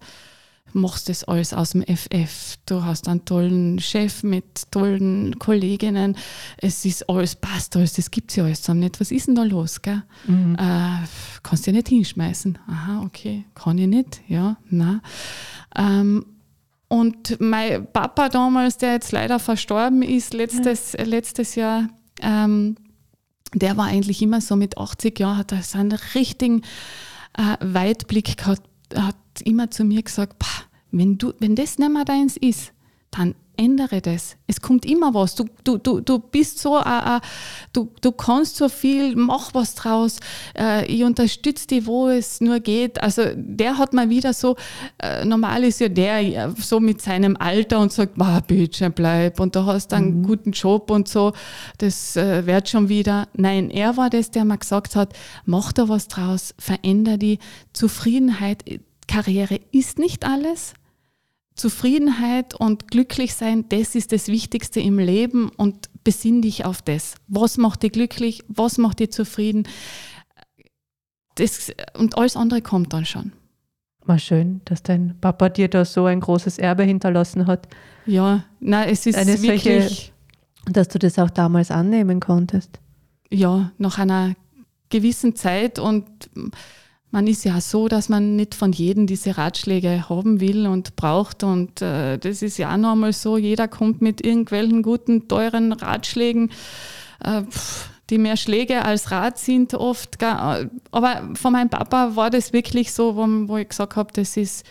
machst 0.75 1.09
das 1.09 1.23
alles 1.23 1.53
aus 1.53 1.71
dem 1.71 1.83
FF. 1.83 2.57
Du 2.65 2.83
hast 2.83 3.07
einen 3.07 3.25
tollen 3.25 3.79
Chef 3.79 4.23
mit 4.23 4.71
tollen 4.71 5.39
Kolleginnen. 5.39 6.17
Es 6.57 6.85
ist 6.85 7.09
alles, 7.09 7.35
passt 7.35 7.75
alles, 7.75 7.93
das 7.93 8.11
gibt 8.11 8.29
es 8.29 8.35
ja 8.35 8.43
alles 8.43 8.61
zusammen 8.61 8.81
nicht. 8.81 8.99
Was 8.99 9.11
ist 9.11 9.27
denn 9.27 9.35
da 9.35 9.43
los? 9.43 9.81
Gell? 9.81 10.03
Äh, 10.27 11.07
kannst 11.41 11.65
du 11.65 11.71
ja 11.71 11.77
nicht 11.77 11.87
hinschmeißen. 11.87 12.57
Aha, 12.67 13.01
okay, 13.03 13.45
kann 13.55 13.77
ich 13.77 13.87
nicht. 13.87 14.21
Ja, 14.27 14.57
na. 14.69 15.01
Ähm, 15.75 16.25
und 16.87 17.39
mein 17.39 17.91
Papa 17.91 18.29
damals, 18.29 18.77
der 18.77 18.93
jetzt 18.93 19.11
leider 19.11 19.39
verstorben 19.39 20.01
ist, 20.01 20.33
letztes, 20.33 20.93
letztes 20.93 21.55
Jahr, 21.55 21.89
ähm, 22.21 22.75
der 23.53 23.77
war 23.77 23.85
eigentlich 23.85 24.21
immer 24.21 24.41
so 24.41 24.55
mit 24.55 24.77
80 24.77 25.19
Jahren, 25.19 25.37
hat 25.37 25.51
er 25.51 25.63
so 25.63 25.77
einen 25.77 25.97
richtigen 26.13 26.61
äh, 27.37 27.57
Weitblick 27.61 28.37
gehabt, 28.37 28.61
hat 28.93 29.15
immer 29.41 29.71
zu 29.71 29.83
mir 29.83 30.03
gesagt, 30.03 30.39
"Pah, 30.39 30.63
wenn, 30.91 31.17
du, 31.17 31.33
wenn 31.39 31.55
das 31.55 31.77
nicht 31.77 31.91
mehr 31.91 32.05
deins 32.05 32.37
ist, 32.37 32.71
dann 33.11 33.35
ändere 33.57 34.01
das. 34.01 34.35
Es 34.47 34.61
kommt 34.61 34.85
immer 34.85 35.13
was. 35.13 35.35
Du, 35.35 35.45
du, 35.63 35.77
du, 35.77 36.01
du 36.01 36.19
bist 36.19 36.59
so, 36.59 36.77
äh, 36.77 37.17
äh, 37.17 37.19
du, 37.73 37.91
du 38.01 38.11
kannst 38.11 38.57
so 38.57 38.69
viel, 38.69 39.15
mach 39.15 39.53
was 39.53 39.75
draus. 39.75 40.17
Äh, 40.57 40.85
ich 40.85 41.03
unterstütze 41.03 41.67
dich, 41.67 41.85
wo 41.85 42.09
es 42.09 42.41
nur 42.41 42.59
geht. 42.59 43.01
Also 43.01 43.23
der 43.35 43.77
hat 43.77 43.93
mal 43.93 44.09
wieder 44.09 44.33
so, 44.33 44.55
äh, 45.01 45.25
normal 45.25 45.63
ist 45.63 45.79
ja 45.79 45.89
der 45.89 46.21
ja, 46.21 46.53
so 46.57 46.79
mit 46.79 47.01
seinem 47.01 47.37
Alter 47.37 47.79
und 47.79 47.91
sagt, 47.91 48.19
ah, 48.19 48.41
bitte 48.45 48.89
bleib 48.89 49.39
und 49.39 49.55
du 49.55 49.65
hast 49.65 49.93
einen 49.93 50.23
guten 50.23 50.51
Job 50.51 50.91
und 50.91 51.07
so, 51.07 51.33
das 51.77 52.15
äh, 52.15 52.45
wird 52.45 52.69
schon 52.69 52.89
wieder. 52.89 53.27
Nein, 53.33 53.69
er 53.69 53.97
war 53.97 54.09
das, 54.09 54.31
der 54.31 54.45
mir 54.45 54.57
gesagt 54.57 54.95
hat, 54.95 55.13
mach 55.45 55.71
da 55.71 55.89
was 55.89 56.07
draus, 56.07 56.53
veränder 56.59 57.17
die 57.17 57.39
Zufriedenheit. 57.73 58.63
Karriere 59.07 59.59
ist 59.71 59.99
nicht 59.99 60.25
alles. 60.25 60.73
Zufriedenheit 61.55 62.53
und 62.53 62.89
glücklich 62.89 63.33
sein, 63.33 63.65
das 63.69 63.95
ist 63.95 64.11
das 64.11 64.27
Wichtigste 64.27 64.81
im 64.81 64.99
Leben 64.99 65.49
und 65.55 65.89
besinn 66.03 66.41
dich 66.41 66.65
auf 66.65 66.81
das. 66.81 67.15
Was 67.27 67.57
macht 67.57 67.83
dich 67.83 67.93
glücklich? 67.93 68.43
Was 68.49 68.77
macht 68.77 68.99
dich 68.99 69.11
zufrieden? 69.11 69.65
Das, 71.35 71.71
und 71.97 72.17
alles 72.17 72.35
andere 72.35 72.61
kommt 72.61 72.93
dann 72.93 73.05
schon. 73.05 73.31
War 74.05 74.19
schön, 74.19 74.61
dass 74.65 74.83
dein 74.83 75.17
Papa 75.19 75.49
dir 75.49 75.67
da 75.69 75.83
so 75.85 76.05
ein 76.05 76.19
großes 76.19 76.59
Erbe 76.59 76.83
hinterlassen 76.83 77.47
hat. 77.47 77.67
Ja, 78.05 78.43
na, 78.59 78.85
es 78.85 79.05
ist 79.05 79.15
Eine 79.17 79.37
solche- 79.37 79.69
wirklich 79.69 80.11
Dass 80.65 80.87
du 80.89 80.99
das 80.99 81.17
auch 81.19 81.29
damals 81.29 81.71
annehmen 81.71 82.19
konntest. 82.19 82.79
Ja, 83.31 83.71
nach 83.77 83.97
einer 83.97 84.33
gewissen 84.89 85.35
Zeit 85.35 85.79
und 85.79 86.05
man 87.11 87.27
ist 87.27 87.45
ja 87.45 87.61
so, 87.61 87.87
dass 87.87 88.09
man 88.09 88.35
nicht 88.35 88.55
von 88.55 88.71
jedem 88.71 89.07
diese 89.07 89.37
Ratschläge 89.37 90.09
haben 90.09 90.41
will 90.41 90.67
und 90.67 90.95
braucht. 90.95 91.43
Und 91.43 91.81
äh, 91.81 92.17
das 92.17 92.41
ist 92.41 92.57
ja 92.57 92.73
auch 92.73 92.77
nochmal 92.77 93.13
so, 93.13 93.37
jeder 93.37 93.67
kommt 93.67 94.01
mit 94.01 94.25
irgendwelchen 94.25 94.83
guten, 94.83 95.27
teuren 95.27 95.71
Ratschlägen. 95.71 96.51
Äh, 97.23 97.43
die 98.09 98.17
mehr 98.17 98.37
Schläge 98.37 98.85
als 98.85 99.11
Rat 99.11 99.37
sind 99.37 99.73
oft. 99.73 100.21
Aber 100.21 101.29
von 101.33 101.53
meinem 101.53 101.69
Papa 101.69 102.15
war 102.15 102.29
das 102.29 102.53
wirklich 102.53 102.93
so, 102.93 103.15
wo, 103.15 103.25
wo 103.47 103.57
ich 103.57 103.69
gesagt 103.69 103.95
habe, 103.95 104.11
das 104.13 104.37
ist, 104.37 104.65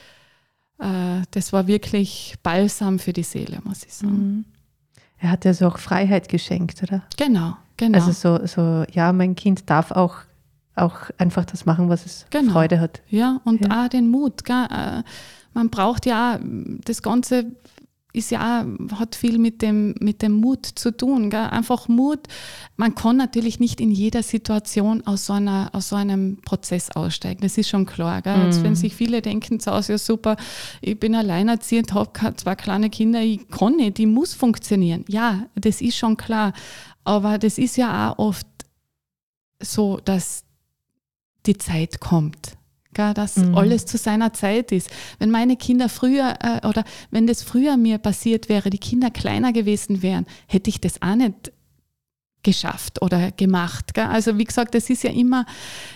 äh, 0.78 1.22
das 1.30 1.52
war 1.52 1.66
wirklich 1.66 2.34
Balsam 2.42 2.98
für 2.98 3.12
die 3.12 3.22
Seele, 3.22 3.58
muss 3.64 3.84
ich 3.84 3.92
sagen. 3.92 4.12
Mhm. 4.16 4.44
Er 5.18 5.30
hat 5.30 5.44
ja 5.44 5.54
so 5.54 5.66
auch 5.66 5.78
Freiheit 5.78 6.28
geschenkt, 6.28 6.82
oder? 6.82 7.02
Genau, 7.16 7.56
genau. 7.76 7.98
Also 7.98 8.12
so, 8.12 8.46
so 8.46 8.84
ja, 8.92 9.12
mein 9.12 9.34
Kind 9.34 9.68
darf 9.70 9.90
auch, 9.90 10.16
auch 10.74 11.10
einfach 11.18 11.44
das 11.44 11.66
machen, 11.66 11.88
was 11.88 12.06
es 12.06 12.26
genau. 12.30 12.52
Freude 12.52 12.80
hat. 12.80 13.02
Ja, 13.08 13.40
und 13.44 13.64
ja. 13.66 13.84
auch 13.84 13.88
den 13.88 14.10
Mut. 14.10 14.44
Gell? 14.44 14.66
Äh, 14.70 15.02
man 15.52 15.70
braucht 15.70 16.06
ja 16.06 16.40
das 16.84 17.02
Ganze 17.02 17.46
ist 18.14 18.30
ja 18.30 18.64
hat 18.96 19.16
viel 19.16 19.38
mit 19.38 19.60
dem, 19.60 19.94
mit 19.98 20.22
dem 20.22 20.32
Mut 20.32 20.64
zu 20.66 20.96
tun. 20.96 21.30
Gell? 21.30 21.48
Einfach 21.50 21.88
Mut. 21.88 22.20
Man 22.76 22.94
kann 22.94 23.16
natürlich 23.16 23.58
nicht 23.58 23.80
in 23.80 23.90
jeder 23.90 24.22
Situation 24.22 25.04
aus 25.04 25.26
so, 25.26 25.32
einer, 25.32 25.70
aus 25.72 25.88
so 25.88 25.96
einem 25.96 26.40
Prozess 26.42 26.92
aussteigen. 26.92 27.40
Das 27.42 27.58
ist 27.58 27.68
schon 27.68 27.86
klar. 27.86 28.22
Gell? 28.22 28.36
Mm. 28.36 28.44
Jetzt, 28.44 28.62
wenn 28.62 28.76
sich 28.76 28.94
viele 28.94 29.20
denken, 29.20 29.58
zu 29.58 29.72
Hause, 29.72 29.94
ja 29.94 29.98
super, 29.98 30.36
ich 30.80 30.98
bin 30.98 31.16
alleinerziehend, 31.16 31.92
habe 31.92 32.36
zwei 32.36 32.54
kleine 32.54 32.88
Kinder, 32.88 33.20
ich 33.20 33.48
kann 33.48 33.76
nicht, 33.76 33.98
die 33.98 34.06
muss 34.06 34.32
funktionieren. 34.32 35.04
Ja, 35.08 35.46
das 35.56 35.80
ist 35.80 35.96
schon 35.96 36.16
klar. 36.16 36.52
Aber 37.02 37.38
das 37.38 37.58
ist 37.58 37.76
ja 37.76 38.12
auch 38.12 38.18
oft 38.18 38.46
so, 39.60 39.98
dass 40.04 40.44
die 41.46 41.58
Zeit 41.58 42.00
kommt 42.00 42.56
dass 42.94 43.36
mhm. 43.36 43.56
alles 43.56 43.86
zu 43.86 43.98
seiner 43.98 44.32
Zeit 44.32 44.72
ist. 44.72 44.88
Wenn 45.18 45.30
meine 45.30 45.56
Kinder 45.56 45.88
früher 45.88 46.34
äh, 46.40 46.66
oder 46.66 46.84
wenn 47.10 47.26
das 47.26 47.42
früher 47.42 47.76
mir 47.76 47.98
passiert 47.98 48.48
wäre, 48.48 48.70
die 48.70 48.78
Kinder 48.78 49.10
kleiner 49.10 49.52
gewesen 49.52 50.02
wären, 50.02 50.26
hätte 50.46 50.70
ich 50.70 50.80
das 50.80 51.02
auch 51.02 51.16
nicht 51.16 51.52
geschafft 52.42 53.02
oder 53.02 53.32
gemacht. 53.32 53.94
Gell? 53.94 54.04
Also 54.04 54.38
wie 54.38 54.44
gesagt, 54.44 54.74
es 54.74 54.90
ist 54.90 55.02
ja 55.02 55.10
immer, 55.10 55.46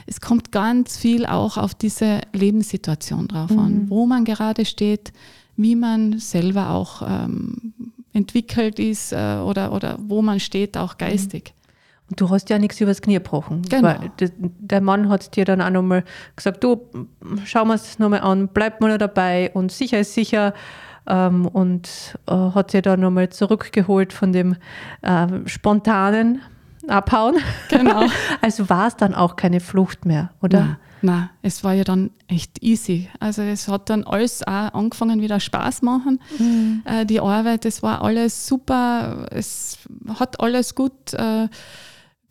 es 0.06 0.20
kommt 0.20 0.50
ganz 0.50 0.96
viel 0.96 1.26
auch 1.26 1.56
auf 1.56 1.74
diese 1.74 2.22
Lebenssituation 2.32 3.28
drauf 3.28 3.50
mhm. 3.50 3.58
an, 3.58 3.90
wo 3.90 4.06
man 4.06 4.24
gerade 4.24 4.64
steht, 4.64 5.12
wie 5.56 5.76
man 5.76 6.18
selber 6.18 6.70
auch 6.70 7.02
ähm, 7.02 7.74
entwickelt 8.12 8.78
ist 8.78 9.12
äh, 9.12 9.40
oder, 9.44 9.72
oder 9.72 9.98
wo 10.00 10.22
man 10.22 10.40
steht, 10.40 10.76
auch 10.76 10.98
geistig. 10.98 11.52
Du 12.16 12.30
hast 12.30 12.48
ja 12.48 12.58
nichts 12.58 12.80
übers 12.80 13.02
Knie 13.02 13.14
gebrochen. 13.14 13.62
Genau. 13.68 13.94
Der, 14.18 14.30
der 14.38 14.80
Mann 14.80 15.08
hat 15.08 15.36
dir 15.36 15.44
dann 15.44 15.60
auch 15.60 15.70
nochmal 15.70 16.04
gesagt, 16.36 16.64
du, 16.64 16.80
schauen 17.44 17.68
wir 17.68 17.74
es 17.74 17.98
nochmal 17.98 18.20
an, 18.20 18.48
bleib 18.48 18.80
mal 18.80 18.96
dabei 18.96 19.50
und 19.52 19.70
sicher 19.70 20.00
ist 20.00 20.14
sicher. 20.14 20.54
Ähm, 21.06 21.46
und 21.46 22.18
äh, 22.26 22.32
hat 22.32 22.72
dir 22.72 22.82
dann 22.82 23.00
nochmal 23.00 23.30
zurückgeholt 23.30 24.12
von 24.12 24.32
dem 24.32 24.56
äh, 25.02 25.26
spontanen 25.46 26.42
Abhauen. 26.86 27.36
Genau. 27.68 28.04
also 28.40 28.68
war 28.68 28.88
es 28.88 28.96
dann 28.96 29.14
auch 29.14 29.36
keine 29.36 29.60
Flucht 29.60 30.04
mehr, 30.04 30.30
oder? 30.42 30.60
Nein, 30.60 30.76
nein, 31.02 31.30
es 31.42 31.64
war 31.64 31.74
ja 31.74 31.84
dann 31.84 32.10
echt 32.26 32.62
easy. 32.62 33.08
Also 33.20 33.42
es 33.42 33.68
hat 33.68 33.90
dann 33.90 34.04
alles 34.04 34.46
auch 34.46 34.74
angefangen 34.74 35.20
wieder 35.20 35.40
Spaß 35.40 35.82
machen. 35.82 36.20
Mhm. 36.38 36.82
Äh, 36.84 37.06
die 37.06 37.20
Arbeit, 37.20 37.64
es 37.64 37.82
war 37.82 38.02
alles 38.02 38.46
super, 38.46 39.26
es 39.30 39.78
hat 40.18 40.40
alles 40.40 40.74
gut 40.74 41.14
äh, 41.14 41.48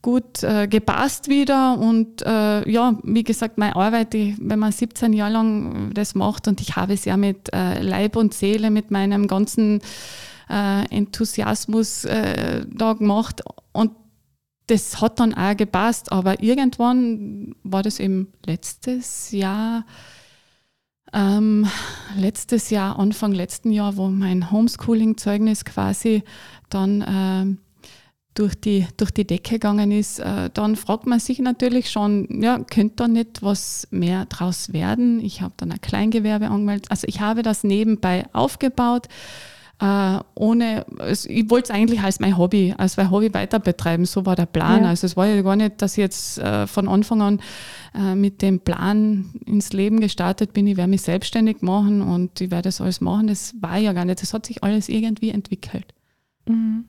gut 0.01 0.43
äh, 0.43 0.67
gepasst 0.67 1.27
wieder. 1.27 1.77
Und 1.77 2.21
äh, 2.21 2.69
ja, 2.69 2.97
wie 3.03 3.23
gesagt, 3.23 3.57
meine 3.57 3.75
Arbeit, 3.75 4.13
die, 4.13 4.35
wenn 4.39 4.59
man 4.59 4.71
17 4.71 5.13
Jahre 5.13 5.33
lang 5.33 5.93
das 5.93 6.15
macht 6.15 6.47
und 6.47 6.61
ich 6.61 6.75
habe 6.75 6.93
es 6.93 7.05
ja 7.05 7.17
mit 7.17 7.53
äh, 7.53 7.81
Leib 7.81 8.15
und 8.15 8.33
Seele, 8.33 8.69
mit 8.71 8.91
meinem 8.91 9.27
ganzen 9.27 9.81
äh, 10.49 10.85
Enthusiasmus 10.95 12.05
äh, 12.05 12.65
da 12.69 12.93
gemacht. 12.93 13.41
Und 13.73 13.91
das 14.67 15.01
hat 15.01 15.19
dann 15.19 15.33
auch 15.33 15.55
gepasst. 15.55 16.11
Aber 16.11 16.41
irgendwann 16.41 17.55
war 17.63 17.83
das 17.83 17.99
eben 17.99 18.33
letztes 18.45 19.31
Jahr. 19.31 19.85
Ähm, 21.13 21.65
letztes 22.17 22.69
Jahr, 22.69 22.99
Anfang 22.99 23.31
letzten 23.31 23.71
Jahr, 23.71 23.95
wo 23.95 24.09
mein 24.09 24.51
Homeschooling-Zeugnis 24.51 25.63
quasi 25.63 26.23
dann 26.69 27.59
durch 28.37 28.55
die, 28.55 28.87
durch 28.97 29.11
die 29.11 29.25
Decke 29.25 29.53
gegangen 29.53 29.91
ist, 29.91 30.19
äh, 30.19 30.49
dann 30.53 30.75
fragt 30.75 31.07
man 31.07 31.19
sich 31.19 31.39
natürlich 31.39 31.89
schon, 31.89 32.41
ja, 32.41 32.59
könnte 32.59 32.95
da 32.97 33.07
nicht 33.07 33.41
was 33.41 33.87
mehr 33.89 34.25
draus 34.25 34.73
werden? 34.73 35.19
Ich 35.23 35.41
habe 35.41 35.53
dann 35.57 35.71
ein 35.71 35.81
Kleingewerbe 35.81 36.47
angemeldet. 36.47 36.85
Also 36.89 37.07
ich 37.07 37.19
habe 37.19 37.41
das 37.41 37.63
nebenbei 37.63 38.25
aufgebaut. 38.33 39.07
Uh, 39.79 40.21
ohne, 40.33 40.87
also 40.97 41.29
ich 41.29 41.51
wollte 41.51 41.65
es 41.65 41.69
eigentlich 41.69 42.01
als 42.01 42.19
mein 42.19 42.35
Hobby, 42.35 42.73
als 42.75 42.97
mein 42.97 43.11
Hobby 43.11 43.31
weiter 43.35 43.59
betreiben, 43.59 44.05
so 44.05 44.25
war 44.25 44.35
der 44.35 44.47
Plan. 44.47 44.81
Ja. 44.81 44.89
Also 44.89 45.05
es 45.05 45.15
war 45.15 45.27
ja 45.27 45.39
gar 45.43 45.55
nicht, 45.55 45.83
dass 45.83 45.91
ich 45.91 45.97
jetzt 45.99 46.39
uh, 46.39 46.65
von 46.65 46.87
Anfang 46.87 47.21
an 47.21 47.39
uh, 47.95 48.15
mit 48.15 48.41
dem 48.41 48.59
Plan 48.59 49.29
ins 49.45 49.73
Leben 49.73 49.99
gestartet 49.99 50.53
bin, 50.53 50.65
ich 50.65 50.77
werde 50.77 50.89
mich 50.89 51.03
selbstständig 51.03 51.61
machen 51.61 52.01
und 52.01 52.41
ich 52.41 52.49
werde 52.49 52.69
das 52.69 52.81
alles 52.81 53.01
machen. 53.01 53.27
Das 53.27 53.53
war 53.61 53.77
ja 53.77 53.93
gar 53.93 54.05
nicht, 54.05 54.19
das 54.19 54.33
hat 54.33 54.47
sich 54.47 54.63
alles 54.63 54.89
irgendwie 54.89 55.29
entwickelt. 55.29 55.93
Mhm. 56.47 56.85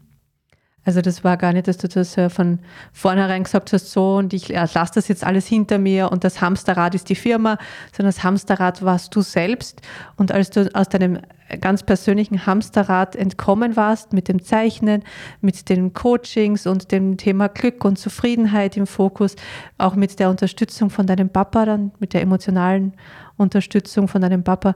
Also 0.85 1.03
das 1.03 1.23
war 1.23 1.37
gar 1.37 1.53
nicht, 1.53 1.69
dass 1.69 1.77
du 1.77 1.87
das 1.87 2.17
äh, 2.17 2.31
von 2.31 2.61
vornherein 2.93 3.45
gesagt 3.45 3.73
hast, 3.73 3.91
so 3.91 4.17
und 4.17 4.33
ich 4.33 4.49
lasse 4.49 4.93
das 4.95 5.09
jetzt 5.09 5.23
alles 5.23 5.47
hinter 5.47 5.79
mir 5.79 6.11
und 6.11 6.25
das 6.25 6.41
Hamsterrad 6.41 6.95
ist 6.95 7.11
die 7.11 7.14
Firma, 7.14 7.59
sondern 7.93 8.14
das 8.14 8.25
Hamsterrad 8.25 8.83
warst 8.83 9.14
du 9.14 9.21
selbst. 9.21 9.83
Und 10.17 10.33
als 10.33 10.49
du 10.51 10.75
aus 10.75 10.88
deinem 10.88 11.19
ganz 11.61 11.83
persönlichen 11.83 12.47
Hamsterrad 12.47 13.17
entkommen 13.17 13.77
warst 13.77 14.12
mit 14.12 14.29
dem 14.29 14.43
Zeichnen, 14.43 15.03
mit 15.41 15.69
den 15.69 15.93
Coachings 15.93 16.67
und 16.67 16.91
dem 16.93 17.17
Thema 17.17 17.49
Glück 17.49 17.85
und 17.85 17.99
Zufriedenheit 17.99 18.77
im 18.77 18.87
Fokus, 18.87 19.37
auch 19.77 19.95
mit 19.95 20.19
der 20.19 20.31
Unterstützung 20.31 20.91
von 20.91 21.07
deinem 21.07 21.29
Papa, 21.29 21.67
dann 21.67 21.93
mit 21.99 22.14
der 22.14 22.23
emotionalen 22.23 22.95
Unterstützung 23.37 24.09
von 24.09 24.23
deinem 24.23 24.45
Papa, 24.45 24.75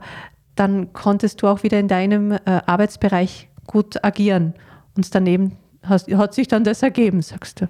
dann 0.55 0.93
konntest 0.93 1.41
du 1.41 1.47
auch 1.47 1.63
wieder 1.63 1.79
in 1.79 1.87
deinem 1.87 2.31
äh, 2.31 2.39
Arbeitsbereich 2.45 3.49
gut 3.65 4.03
agieren 4.03 4.53
und 4.95 5.13
daneben 5.15 5.57
hast, 5.83 6.11
hat 6.11 6.33
sich 6.33 6.47
dann 6.47 6.63
das 6.63 6.81
ergeben, 6.83 7.21
sagst 7.21 7.61
du. 7.61 7.67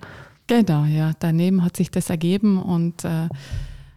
Genau, 0.47 0.85
ja. 0.85 1.13
Daneben 1.19 1.63
hat 1.63 1.77
sich 1.77 1.89
das 1.89 2.09
ergeben 2.09 2.61
und 2.61 3.05
äh, 3.05 3.25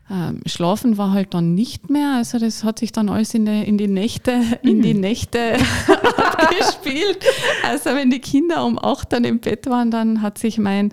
äh, 0.08 0.48
Schlafen 0.48 0.96
war 0.98 1.12
halt 1.12 1.34
dann 1.34 1.54
nicht 1.54 1.90
mehr. 1.90 2.14
Also 2.16 2.38
das 2.38 2.62
hat 2.62 2.78
sich 2.78 2.92
dann 2.92 3.08
alles 3.08 3.34
in 3.34 3.46
die, 3.46 3.62
in 3.64 3.78
die 3.78 3.88
Nächte, 3.88 4.40
in 4.62 4.82
die 4.82 4.94
mhm. 4.94 5.00
Nächte 5.00 5.56
abgespielt. 6.16 7.18
Also 7.64 7.90
wenn 7.90 8.10
die 8.10 8.20
Kinder 8.20 8.64
um 8.64 8.78
acht 8.78 9.12
dann 9.12 9.24
im 9.24 9.40
Bett 9.40 9.66
waren, 9.66 9.90
dann 9.90 10.22
hat 10.22 10.38
sich 10.38 10.58
mein, 10.58 10.92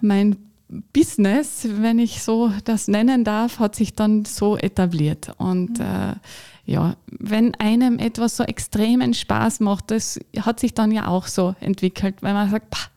mein 0.00 0.36
Business, 0.92 1.66
wenn 1.68 1.98
ich 1.98 2.22
so 2.22 2.52
das 2.64 2.86
nennen 2.86 3.24
darf, 3.24 3.58
hat 3.58 3.74
sich 3.74 3.94
dann 3.94 4.24
so 4.24 4.56
etabliert. 4.56 5.32
Und 5.38 5.78
mhm. 5.78 5.84
äh, 5.84 6.14
ja, 6.64 6.96
wenn 7.10 7.54
einem 7.56 7.98
etwas 7.98 8.36
so 8.36 8.44
extremen 8.44 9.14
Spaß 9.14 9.60
macht, 9.60 9.90
das 9.90 10.18
hat 10.38 10.60
sich 10.60 10.74
dann 10.74 10.92
ja 10.92 11.08
auch 11.08 11.26
so 11.26 11.54
entwickelt, 11.60 12.16
weil 12.22 12.34
man 12.34 12.50
sagt, 12.50 12.70
pah, 12.70 12.88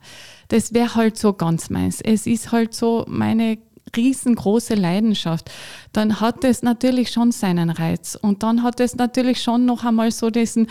das 0.50 0.74
wäre 0.74 0.96
halt 0.96 1.18
so 1.18 1.34
ganz 1.34 1.70
meins. 1.70 2.02
Es 2.02 2.28
ist 2.28 2.52
halt 2.52 2.74
so 2.74 3.06
meine 3.08 3.58
riesengroße 3.96 4.76
Leidenschaft, 4.76 5.52
dann 5.92 6.20
hat 6.20 6.44
es 6.44 6.64
natürlich 6.64 7.12
schon 7.12 7.32
seinen 7.32 7.70
Reiz. 7.70 8.18
Und 8.20 8.44
dann 8.44 8.64
hat 8.64 8.80
es 8.80 8.96
natürlich 8.96 9.42
schon 9.42 9.66
noch 9.66 9.84
einmal 9.84 10.12
so 10.12 10.30
diesen, 10.30 10.68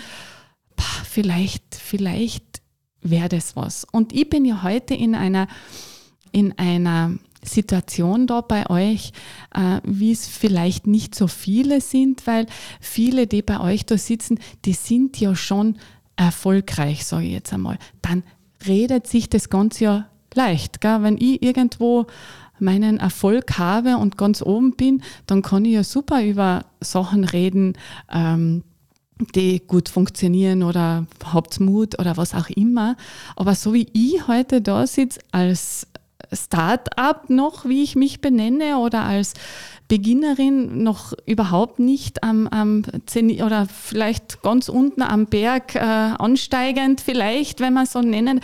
pah, 0.76 1.04
vielleicht, 1.04 1.74
vielleicht 1.74 2.62
wäre 3.00 3.28
das 3.28 3.56
was. 3.56 3.86
Und 3.90 4.12
ich 4.12 4.28
bin 4.28 4.44
ja 4.44 4.62
heute 4.62 4.94
in 4.94 5.14
einer, 5.14 5.46
in 6.32 6.56
einer 6.58 7.12
Situation 7.42 8.26
da 8.26 8.40
bei 8.40 8.68
euch, 8.70 9.12
äh, 9.54 9.80
wie 9.84 10.12
es 10.12 10.26
vielleicht 10.26 10.86
nicht 10.86 11.14
so 11.14 11.26
viele 11.26 11.80
sind, 11.80 12.26
weil 12.26 12.46
viele, 12.80 13.26
die 13.26 13.42
bei 13.42 13.60
euch 13.60 13.84
da 13.84 13.98
sitzen, 13.98 14.38
die 14.64 14.74
sind 14.74 15.18
ja 15.20 15.34
schon 15.34 15.76
erfolgreich, 16.16 17.04
sage 17.04 17.26
ich 17.26 17.32
jetzt 17.32 17.52
einmal. 17.52 17.78
Dann 18.00 18.22
redet 18.66 19.06
sich 19.06 19.28
das 19.28 19.50
Ganze 19.50 19.84
ja 19.84 20.06
leicht. 20.34 20.80
Gell? 20.80 21.02
Wenn 21.02 21.16
ich 21.16 21.42
irgendwo 21.42 22.06
meinen 22.58 22.98
Erfolg 22.98 23.58
habe 23.58 23.96
und 23.96 24.16
ganz 24.16 24.40
oben 24.40 24.76
bin, 24.76 25.02
dann 25.26 25.42
kann 25.42 25.64
ich 25.64 25.72
ja 25.72 25.84
super 25.84 26.24
über 26.24 26.64
Sachen 26.80 27.24
reden, 27.24 27.74
ähm, 28.10 28.62
die 29.34 29.60
gut 29.66 29.88
funktionieren 29.88 30.62
oder 30.62 31.06
habt 31.24 31.60
Mut 31.60 31.98
oder 31.98 32.16
was 32.16 32.34
auch 32.34 32.48
immer. 32.50 32.96
Aber 33.36 33.54
so 33.54 33.72
wie 33.74 33.86
ich 33.92 34.26
heute 34.26 34.60
da 34.60 34.86
sitze 34.86 35.20
als 35.30 35.86
Start-up 36.32 37.30
noch, 37.30 37.64
wie 37.64 37.82
ich 37.82 37.96
mich 37.96 38.20
benenne, 38.20 38.78
oder 38.78 39.04
als 39.04 39.34
Beginnerin 39.88 40.82
noch 40.82 41.12
überhaupt 41.26 41.78
nicht 41.78 42.22
am, 42.22 42.46
am 42.48 42.82
oder 43.44 43.66
vielleicht 43.66 44.42
ganz 44.42 44.68
unten 44.68 45.02
am 45.02 45.26
Berg 45.26 45.74
äh, 45.74 45.78
ansteigend, 45.80 47.00
vielleicht, 47.00 47.60
wenn 47.60 47.74
man 47.74 47.86
so 47.86 48.00
nennen. 48.00 48.40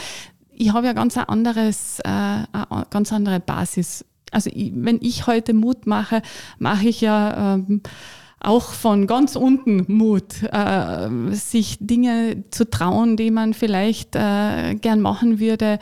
ich 0.52 0.72
habe 0.72 0.86
ja 0.86 0.92
ganz 0.92 1.16
ein 1.16 1.24
anderes, 1.24 2.00
äh, 2.00 2.08
eine 2.08 2.86
ganz 2.90 3.12
andere 3.12 3.40
Basis. 3.40 4.04
Also 4.30 4.50
ich, 4.52 4.72
wenn 4.74 4.98
ich 5.00 5.26
heute 5.26 5.54
Mut 5.54 5.86
mache, 5.86 6.22
mache 6.58 6.88
ich 6.88 7.00
ja 7.00 7.54
ähm, 7.54 7.82
auch 8.40 8.72
von 8.72 9.06
ganz 9.06 9.36
unten 9.36 9.84
Mut, 9.92 10.42
äh, 10.52 11.08
sich 11.32 11.78
Dinge 11.80 12.44
zu 12.50 12.70
trauen, 12.70 13.16
die 13.16 13.30
man 13.30 13.52
vielleicht 13.52 14.14
äh, 14.14 14.74
gern 14.74 15.00
machen 15.00 15.40
würde 15.40 15.78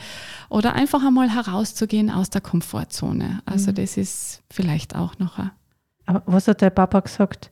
oder 0.49 0.73
einfach 0.73 1.05
einmal 1.05 1.29
herauszugehen 1.29 2.09
aus 2.09 2.29
der 2.29 2.41
Komfortzone. 2.41 3.41
Also 3.45 3.71
mhm. 3.71 3.75
das 3.75 3.97
ist 3.97 4.41
vielleicht 4.49 4.95
auch 4.95 5.19
noch 5.19 5.37
ein. 5.37 5.51
Aber 6.05 6.23
was 6.25 6.47
hat 6.47 6.61
der 6.61 6.69
Papa 6.71 7.01
gesagt? 7.01 7.51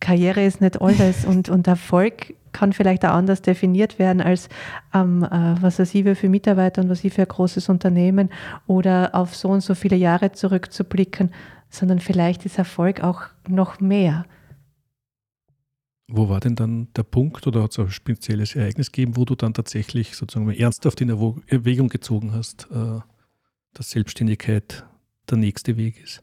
Karriere 0.00 0.44
ist 0.44 0.60
nicht 0.60 0.80
alles 0.80 1.24
und, 1.26 1.48
und 1.48 1.66
Erfolg 1.66 2.34
kann 2.52 2.72
vielleicht 2.72 3.04
auch 3.04 3.14
anders 3.14 3.42
definiert 3.42 3.98
werden 3.98 4.20
als 4.20 4.48
ähm, 4.92 5.22
äh, 5.22 5.54
was 5.62 5.78
weiß 5.78 5.94
ich 5.94 6.18
für 6.18 6.28
Mitarbeiter 6.28 6.82
und 6.82 6.88
was 6.88 7.04
ich 7.04 7.12
für 7.12 7.22
ein 7.22 7.28
großes 7.28 7.68
Unternehmen 7.68 8.28
oder 8.66 9.14
auf 9.14 9.36
so 9.36 9.48
und 9.48 9.60
so 9.60 9.74
viele 9.74 9.96
Jahre 9.96 10.32
zurückzublicken, 10.32 11.30
sondern 11.70 12.00
vielleicht 12.00 12.44
ist 12.44 12.58
Erfolg 12.58 13.02
auch 13.02 13.22
noch 13.48 13.80
mehr. 13.80 14.26
Wo 16.08 16.28
war 16.28 16.40
denn 16.40 16.56
dann 16.56 16.88
der 16.96 17.04
Punkt 17.04 17.46
oder 17.46 17.62
hat 17.62 17.70
es 17.70 17.78
ein 17.78 17.90
spezielles 17.90 18.56
Ereignis 18.56 18.90
gegeben, 18.90 19.16
wo 19.16 19.24
du 19.24 19.36
dann 19.36 19.54
tatsächlich 19.54 20.16
sozusagen 20.16 20.50
ernsthaft 20.50 21.00
in 21.00 21.08
Erwägung 21.08 21.88
gezogen 21.88 22.32
hast, 22.32 22.66
äh, 22.72 22.98
dass 23.74 23.90
Selbstständigkeit 23.90 24.84
der 25.30 25.38
nächste 25.38 25.76
Weg 25.76 26.02
ist? 26.02 26.22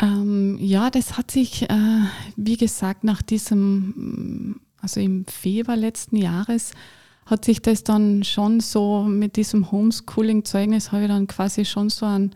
Ähm, 0.00 0.56
ja, 0.60 0.90
das 0.90 1.18
hat 1.18 1.32
sich, 1.32 1.68
äh, 1.68 2.02
wie 2.36 2.56
gesagt, 2.56 3.02
nach 3.02 3.20
diesem, 3.20 4.60
also 4.80 5.00
im 5.00 5.26
Februar 5.26 5.76
letzten 5.76 6.16
Jahres, 6.16 6.72
hat 7.26 7.44
sich 7.44 7.60
das 7.62 7.84
dann 7.84 8.24
schon 8.24 8.60
so 8.60 9.02
mit 9.02 9.36
diesem 9.36 9.70
Homeschooling-Zeugnis, 9.70 10.92
habe 10.92 11.02
ich 11.02 11.08
dann 11.08 11.26
quasi 11.26 11.64
schon 11.64 11.90
so 11.90 12.06
ein 12.06 12.34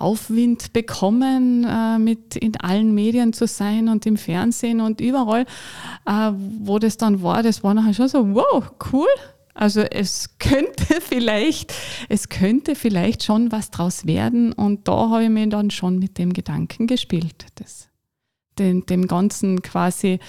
Aufwind 0.00 0.72
bekommen, 0.72 1.64
äh, 1.64 1.98
mit 1.98 2.36
in 2.36 2.56
allen 2.56 2.94
Medien 2.94 3.32
zu 3.32 3.46
sein 3.46 3.88
und 3.88 4.06
im 4.06 4.16
Fernsehen 4.16 4.80
und 4.80 5.00
überall, 5.00 5.46
äh, 6.06 6.32
wo 6.60 6.78
das 6.78 6.96
dann 6.96 7.22
war, 7.22 7.42
das 7.42 7.62
war 7.62 7.74
nachher 7.74 7.94
schon 7.94 8.08
so, 8.08 8.34
wow, 8.34 8.70
cool. 8.92 9.08
Also 9.54 9.80
es 9.80 10.30
könnte 10.38 11.00
vielleicht, 11.00 11.74
es 12.08 12.28
könnte 12.28 12.74
vielleicht 12.74 13.24
schon 13.24 13.50
was 13.50 13.70
draus 13.70 14.06
werden 14.06 14.52
und 14.52 14.86
da 14.86 15.10
habe 15.10 15.24
ich 15.24 15.30
mir 15.30 15.48
dann 15.48 15.70
schon 15.70 15.98
mit 15.98 16.18
dem 16.18 16.32
Gedanken 16.32 16.86
gespielt, 16.86 17.46
das, 17.56 17.88
den, 18.58 18.86
dem 18.86 19.06
Ganzen 19.06 19.62
quasi 19.62 20.20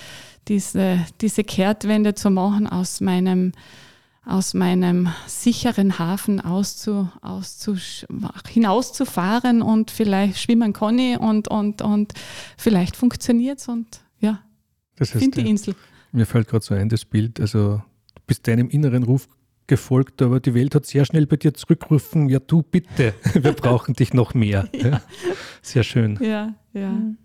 diese, 0.47 1.05
diese 1.21 1.43
Kehrtwende 1.43 2.15
zu 2.15 2.31
machen 2.31 2.67
aus 2.67 3.01
meinem 3.01 3.51
aus 4.25 4.53
meinem 4.53 5.09
sicheren 5.27 5.97
Hafen 5.97 6.39
auszu, 6.39 7.09
auszu, 7.21 7.77
hinauszufahren 8.47 9.61
und 9.61 9.91
vielleicht 9.91 10.39
schwimmen 10.39 10.73
kann 10.73 10.99
ich 10.99 11.19
und, 11.19 11.47
und, 11.47 11.81
und 11.81 12.13
vielleicht 12.57 12.95
funktioniert 12.95 13.59
es 13.59 13.67
und 13.67 14.01
ja, 14.19 14.43
das 14.97 15.13
heißt, 15.13 15.23
finde 15.23 15.41
die 15.41 15.49
Insel. 15.49 15.75
Mir 16.11 16.25
fällt 16.25 16.47
gerade 16.47 16.63
so 16.63 16.73
ein, 16.75 16.89
das 16.89 17.05
Bild, 17.05 17.39
also 17.39 17.81
du 18.15 18.21
bist 18.27 18.47
deinem 18.47 18.69
inneren 18.69 19.03
Ruf 19.03 19.27
gefolgt, 19.67 20.21
aber 20.21 20.39
die 20.39 20.53
Welt 20.53 20.75
hat 20.75 20.85
sehr 20.85 21.05
schnell 21.05 21.25
bei 21.25 21.37
dir 21.37 21.53
zurückgerufen, 21.53 22.27
ja 22.27 22.39
du 22.39 22.61
bitte, 22.61 23.13
wir 23.33 23.53
brauchen 23.53 23.93
dich 23.93 24.13
noch 24.13 24.33
mehr. 24.33 24.67
Ja. 24.79 25.01
Sehr 25.61 25.83
schön. 25.83 26.17
Ja, 26.21 26.55
ja. 26.73 26.89
Mhm. 26.89 27.17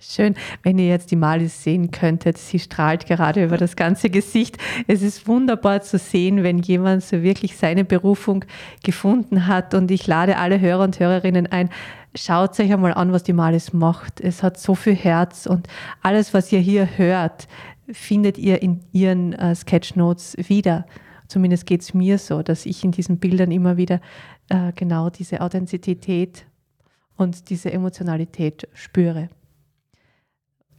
Schön, 0.00 0.34
wenn 0.62 0.78
ihr 0.78 0.88
jetzt 0.88 1.10
die 1.10 1.16
Malis 1.16 1.62
sehen 1.62 1.90
könntet. 1.90 2.38
Sie 2.38 2.58
strahlt 2.58 3.06
gerade 3.06 3.44
über 3.44 3.56
das 3.56 3.76
ganze 3.76 4.10
Gesicht. 4.10 4.56
Es 4.86 5.02
ist 5.02 5.26
wunderbar 5.26 5.82
zu 5.82 5.98
sehen, 5.98 6.42
wenn 6.42 6.58
jemand 6.58 7.02
so 7.02 7.22
wirklich 7.22 7.56
seine 7.56 7.84
Berufung 7.84 8.44
gefunden 8.84 9.46
hat. 9.46 9.74
Und 9.74 9.90
ich 9.90 10.06
lade 10.06 10.36
alle 10.36 10.60
Hörer 10.60 10.84
und 10.84 11.00
Hörerinnen 11.00 11.46
ein, 11.48 11.70
schaut 12.14 12.58
euch 12.60 12.72
einmal 12.72 12.94
an, 12.94 13.12
was 13.12 13.22
die 13.22 13.32
Malis 13.32 13.72
macht. 13.72 14.20
Es 14.20 14.42
hat 14.42 14.58
so 14.58 14.74
viel 14.74 14.94
Herz 14.94 15.46
und 15.46 15.68
alles, 16.02 16.32
was 16.32 16.52
ihr 16.52 16.60
hier 16.60 16.88
hört, 16.96 17.48
findet 17.90 18.38
ihr 18.38 18.62
in 18.62 18.80
ihren 18.92 19.32
äh, 19.32 19.54
Sketchnotes 19.54 20.36
wieder. 20.48 20.86
Zumindest 21.26 21.66
geht 21.66 21.82
es 21.82 21.94
mir 21.94 22.18
so, 22.18 22.42
dass 22.42 22.66
ich 22.66 22.84
in 22.84 22.92
diesen 22.92 23.18
Bildern 23.18 23.50
immer 23.50 23.76
wieder 23.76 24.00
äh, 24.48 24.72
genau 24.74 25.10
diese 25.10 25.40
Authentizität 25.40 26.46
und 27.16 27.50
diese 27.50 27.72
Emotionalität 27.72 28.68
spüre. 28.72 29.28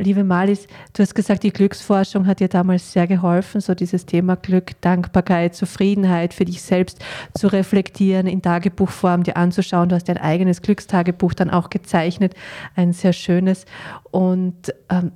Liebe 0.01 0.23
Malis, 0.23 0.65
du 0.93 1.03
hast 1.03 1.13
gesagt, 1.13 1.43
die 1.43 1.51
Glücksforschung 1.51 2.25
hat 2.25 2.39
dir 2.39 2.47
damals 2.47 2.93
sehr 2.93 3.05
geholfen, 3.05 3.59
so 3.59 3.75
dieses 3.75 4.05
Thema 4.05 4.37
Glück, 4.37 4.79
Dankbarkeit, 4.79 5.55
Zufriedenheit 5.55 6.33
für 6.33 6.45
dich 6.45 6.61
selbst 6.61 6.99
zu 7.37 7.47
reflektieren, 7.47 8.25
in 8.25 8.41
Tagebuchform 8.41 9.23
dir 9.23 9.35
anzuschauen. 9.35 9.89
Du 9.89 9.95
hast 9.95 10.07
dein 10.07 10.17
eigenes 10.17 10.61
Glückstagebuch 10.61 11.33
dann 11.33 11.49
auch 11.49 11.69
gezeichnet, 11.69 12.33
ein 12.77 12.93
sehr 12.93 13.11
schönes. 13.11 13.65
Und 14.09 14.73
ähm, 14.89 15.11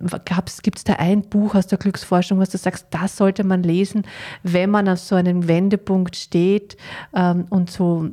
gibt 0.64 0.78
es 0.80 0.84
da 0.84 0.96
ein 0.96 1.22
Buch 1.22 1.56
aus 1.56 1.68
der 1.68 1.78
Glücksforschung, 1.78 2.40
was 2.40 2.50
du 2.50 2.58
sagst, 2.58 2.88
das 2.90 3.16
sollte 3.16 3.46
man 3.46 3.64
lesen, 3.64 4.04
wenn 4.44 4.70
man 4.70 4.90
auf 4.90 5.00
so 5.00 5.16
einem 5.16 5.48
Wendepunkt 5.48 6.18
steht 6.18 6.76
ähm, 7.16 7.46
und 7.50 7.72
so 7.72 8.10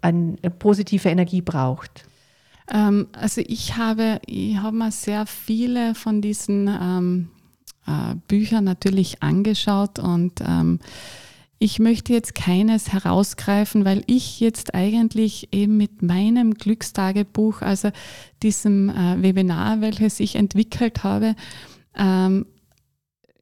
eine 0.00 0.36
positive 0.60 1.08
Energie 1.08 1.42
braucht? 1.42 2.04
Ähm, 2.70 3.08
also 3.12 3.42
ich 3.46 3.76
habe, 3.76 4.20
ich 4.26 4.56
habe 4.58 4.76
mir 4.76 4.90
sehr 4.90 5.26
viele 5.26 5.94
von 5.94 6.20
diesen 6.20 6.68
ähm, 6.68 7.28
äh, 7.86 8.14
Büchern 8.28 8.64
natürlich 8.64 9.22
angeschaut 9.22 9.98
und 9.98 10.40
ähm, 10.40 10.80
ich 11.58 11.78
möchte 11.78 12.12
jetzt 12.12 12.34
keines 12.34 12.92
herausgreifen, 12.92 13.84
weil 13.84 14.02
ich 14.06 14.40
jetzt 14.40 14.74
eigentlich 14.74 15.48
eben 15.52 15.76
mit 15.76 16.02
meinem 16.02 16.54
Glückstagebuch, 16.54 17.62
also 17.62 17.90
diesem 18.42 18.90
äh, 18.90 19.22
Webinar, 19.22 19.80
welches 19.80 20.20
ich 20.20 20.36
entwickelt 20.36 21.04
habe, 21.04 21.36
ähm, 21.96 22.46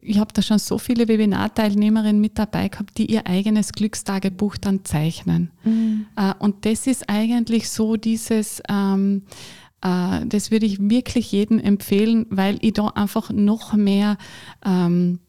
ich 0.03 0.19
habe 0.19 0.33
da 0.35 0.43
schon 0.43 0.59
so 0.59 0.79
viele 0.79 1.09
Webinarteilnehmerinnen 1.09 2.21
mit 2.21 2.39
dabei 2.39 2.69
gehabt, 2.69 2.99
die 2.99 3.07
ihr 3.07 3.27
eigenes 3.27 3.73
Glückstagebuch 3.73 4.57
dann 4.57 4.85
zeichnen. 4.85 5.51
Mhm. 5.65 6.07
Äh, 6.17 6.35
und 6.39 6.67
das 6.67 6.87
ist 6.87 7.09
eigentlich 7.09 7.71
so 7.71 7.97
dieses, 7.97 8.61
ähm, 8.69 9.23
äh, 9.81 10.27
das 10.27 10.51
würde 10.51 10.67
ich 10.67 10.79
wirklich 10.81 11.31
jedem 11.31 11.61
empfehlen, 11.61 12.27
weil 12.31 12.59
ich 12.63 12.73
da 12.73 12.89
einfach 12.89 13.31
noch 13.31 13.75
mehr, 13.75 14.19
ähm, 14.67 15.21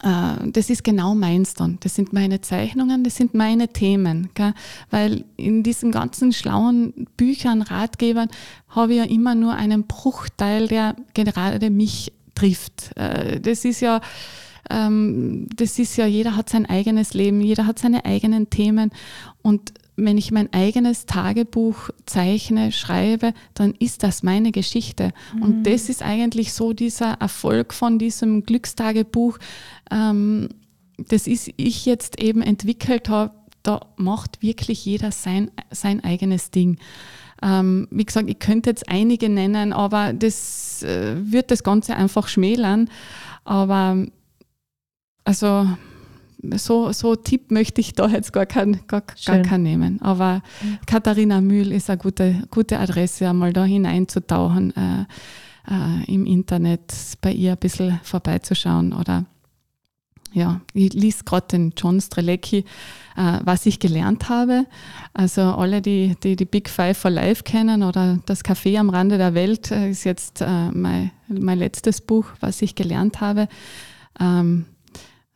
äh, 0.00 0.48
das 0.50 0.70
ist 0.70 0.84
genau 0.84 1.16
meins 1.16 1.54
dann. 1.54 1.78
Das 1.80 1.96
sind 1.96 2.12
meine 2.12 2.40
Zeichnungen, 2.40 3.02
das 3.02 3.16
sind 3.16 3.34
meine 3.34 3.68
Themen. 3.68 4.30
Gell? 4.34 4.54
Weil 4.90 5.24
in 5.36 5.64
diesen 5.64 5.90
ganzen 5.90 6.32
schlauen 6.32 7.08
Büchern, 7.16 7.62
Ratgebern 7.62 8.28
habe 8.68 8.92
ich 8.92 8.98
ja 8.98 9.04
immer 9.04 9.34
nur 9.34 9.54
einen 9.54 9.88
Bruchteil, 9.88 10.68
der 10.68 10.94
gerade 11.14 11.70
mich 11.70 12.12
trifft. 12.34 12.96
Äh, 12.96 13.40
das 13.40 13.64
ist 13.64 13.80
ja, 13.80 14.00
ähm, 14.70 15.46
das 15.54 15.78
ist 15.78 15.96
ja, 15.96 16.06
jeder 16.06 16.36
hat 16.36 16.48
sein 16.48 16.66
eigenes 16.66 17.14
Leben, 17.14 17.40
jeder 17.40 17.66
hat 17.66 17.78
seine 17.78 18.04
eigenen 18.04 18.50
Themen 18.50 18.90
und 19.42 19.72
wenn 19.96 20.16
ich 20.16 20.30
mein 20.30 20.52
eigenes 20.52 21.06
Tagebuch 21.06 21.90
zeichne, 22.06 22.72
schreibe, 22.72 23.34
dann 23.54 23.74
ist 23.78 24.02
das 24.02 24.22
meine 24.22 24.50
Geschichte. 24.50 25.12
Mhm. 25.34 25.42
Und 25.42 25.62
das 25.64 25.90
ist 25.90 26.02
eigentlich 26.02 26.54
so 26.54 26.72
dieser 26.72 27.12
Erfolg 27.14 27.74
von 27.74 27.98
diesem 27.98 28.44
Glückstagebuch, 28.44 29.38
ähm, 29.90 30.48
das 31.08 31.26
ist 31.26 31.50
ich 31.56 31.84
jetzt 31.84 32.20
eben 32.20 32.42
entwickelt 32.42 33.08
habe, 33.08 33.34
da 33.62 33.80
macht 33.96 34.42
wirklich 34.42 34.84
jeder 34.84 35.12
sein, 35.12 35.50
sein 35.70 36.02
eigenes 36.04 36.50
Ding. 36.50 36.78
Ähm, 37.42 37.88
wie 37.90 38.04
gesagt, 38.04 38.28
ich 38.28 38.38
könnte 38.38 38.70
jetzt 38.70 38.88
einige 38.88 39.28
nennen, 39.28 39.72
aber 39.72 40.12
das 40.12 40.82
äh, 40.82 41.14
wird 41.16 41.50
das 41.50 41.62
Ganze 41.62 41.96
einfach 41.96 42.28
schmälern. 42.28 42.88
Aber 43.44 44.06
also 45.24 45.66
so, 46.56 46.92
so 46.92 47.14
Tipp 47.14 47.50
möchte 47.50 47.80
ich 47.80 47.94
da 47.94 48.06
jetzt 48.08 48.32
gar 48.32 48.46
keinen 48.46 48.86
gar, 48.86 49.02
gar 49.24 49.42
kein 49.42 49.62
nehmen. 49.62 50.00
Aber 50.02 50.42
mhm. 50.62 50.78
Katharina 50.86 51.40
Mühl 51.40 51.72
ist 51.72 51.88
eine 51.90 51.98
gute, 51.98 52.42
gute 52.50 52.78
Adresse, 52.78 53.28
einmal 53.28 53.52
da 53.52 53.64
hineinzutauchen, 53.64 54.74
äh, 54.76 55.04
äh, 55.70 56.12
im 56.12 56.26
Internet 56.26 56.92
bei 57.20 57.32
ihr 57.32 57.52
ein 57.52 57.58
bisschen 57.58 58.00
vorbeizuschauen 58.02 58.92
oder 58.92 59.24
ja, 60.32 60.60
ich 60.72 60.92
liess 60.92 61.24
gerade 61.24 61.46
den 61.48 61.72
John 61.76 62.00
Strelecki, 62.00 62.64
äh, 63.16 63.38
was 63.44 63.66
ich 63.66 63.78
gelernt 63.78 64.28
habe. 64.28 64.66
Also 65.14 65.42
alle, 65.42 65.82
die, 65.82 66.16
die 66.22 66.36
die 66.36 66.44
Big 66.44 66.68
Five 66.68 66.96
for 66.96 67.10
Life 67.10 67.42
kennen 67.42 67.82
oder 67.82 68.18
das 68.26 68.44
Café 68.44 68.78
am 68.78 68.90
Rande 68.90 69.18
der 69.18 69.34
Welt, 69.34 69.70
äh, 69.70 69.90
ist 69.90 70.04
jetzt 70.04 70.40
äh, 70.40 70.70
mein, 70.70 71.10
mein 71.28 71.58
letztes 71.58 72.00
Buch, 72.00 72.26
was 72.40 72.62
ich 72.62 72.74
gelernt 72.74 73.20
habe. 73.20 73.48
Ähm, 74.18 74.66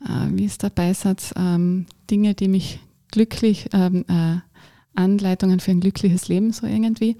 äh, 0.00 0.28
wie 0.30 0.44
ist 0.44 0.62
der 0.62 0.70
Beisatz? 0.70 1.32
Ähm, 1.36 1.86
Dinge, 2.10 2.34
die 2.34 2.48
mich 2.48 2.80
glücklich, 3.10 3.68
ähm, 3.72 4.04
äh, 4.08 4.38
Anleitungen 4.94 5.60
für 5.60 5.72
ein 5.72 5.80
glückliches 5.80 6.28
Leben, 6.28 6.52
so 6.52 6.66
irgendwie. 6.66 7.16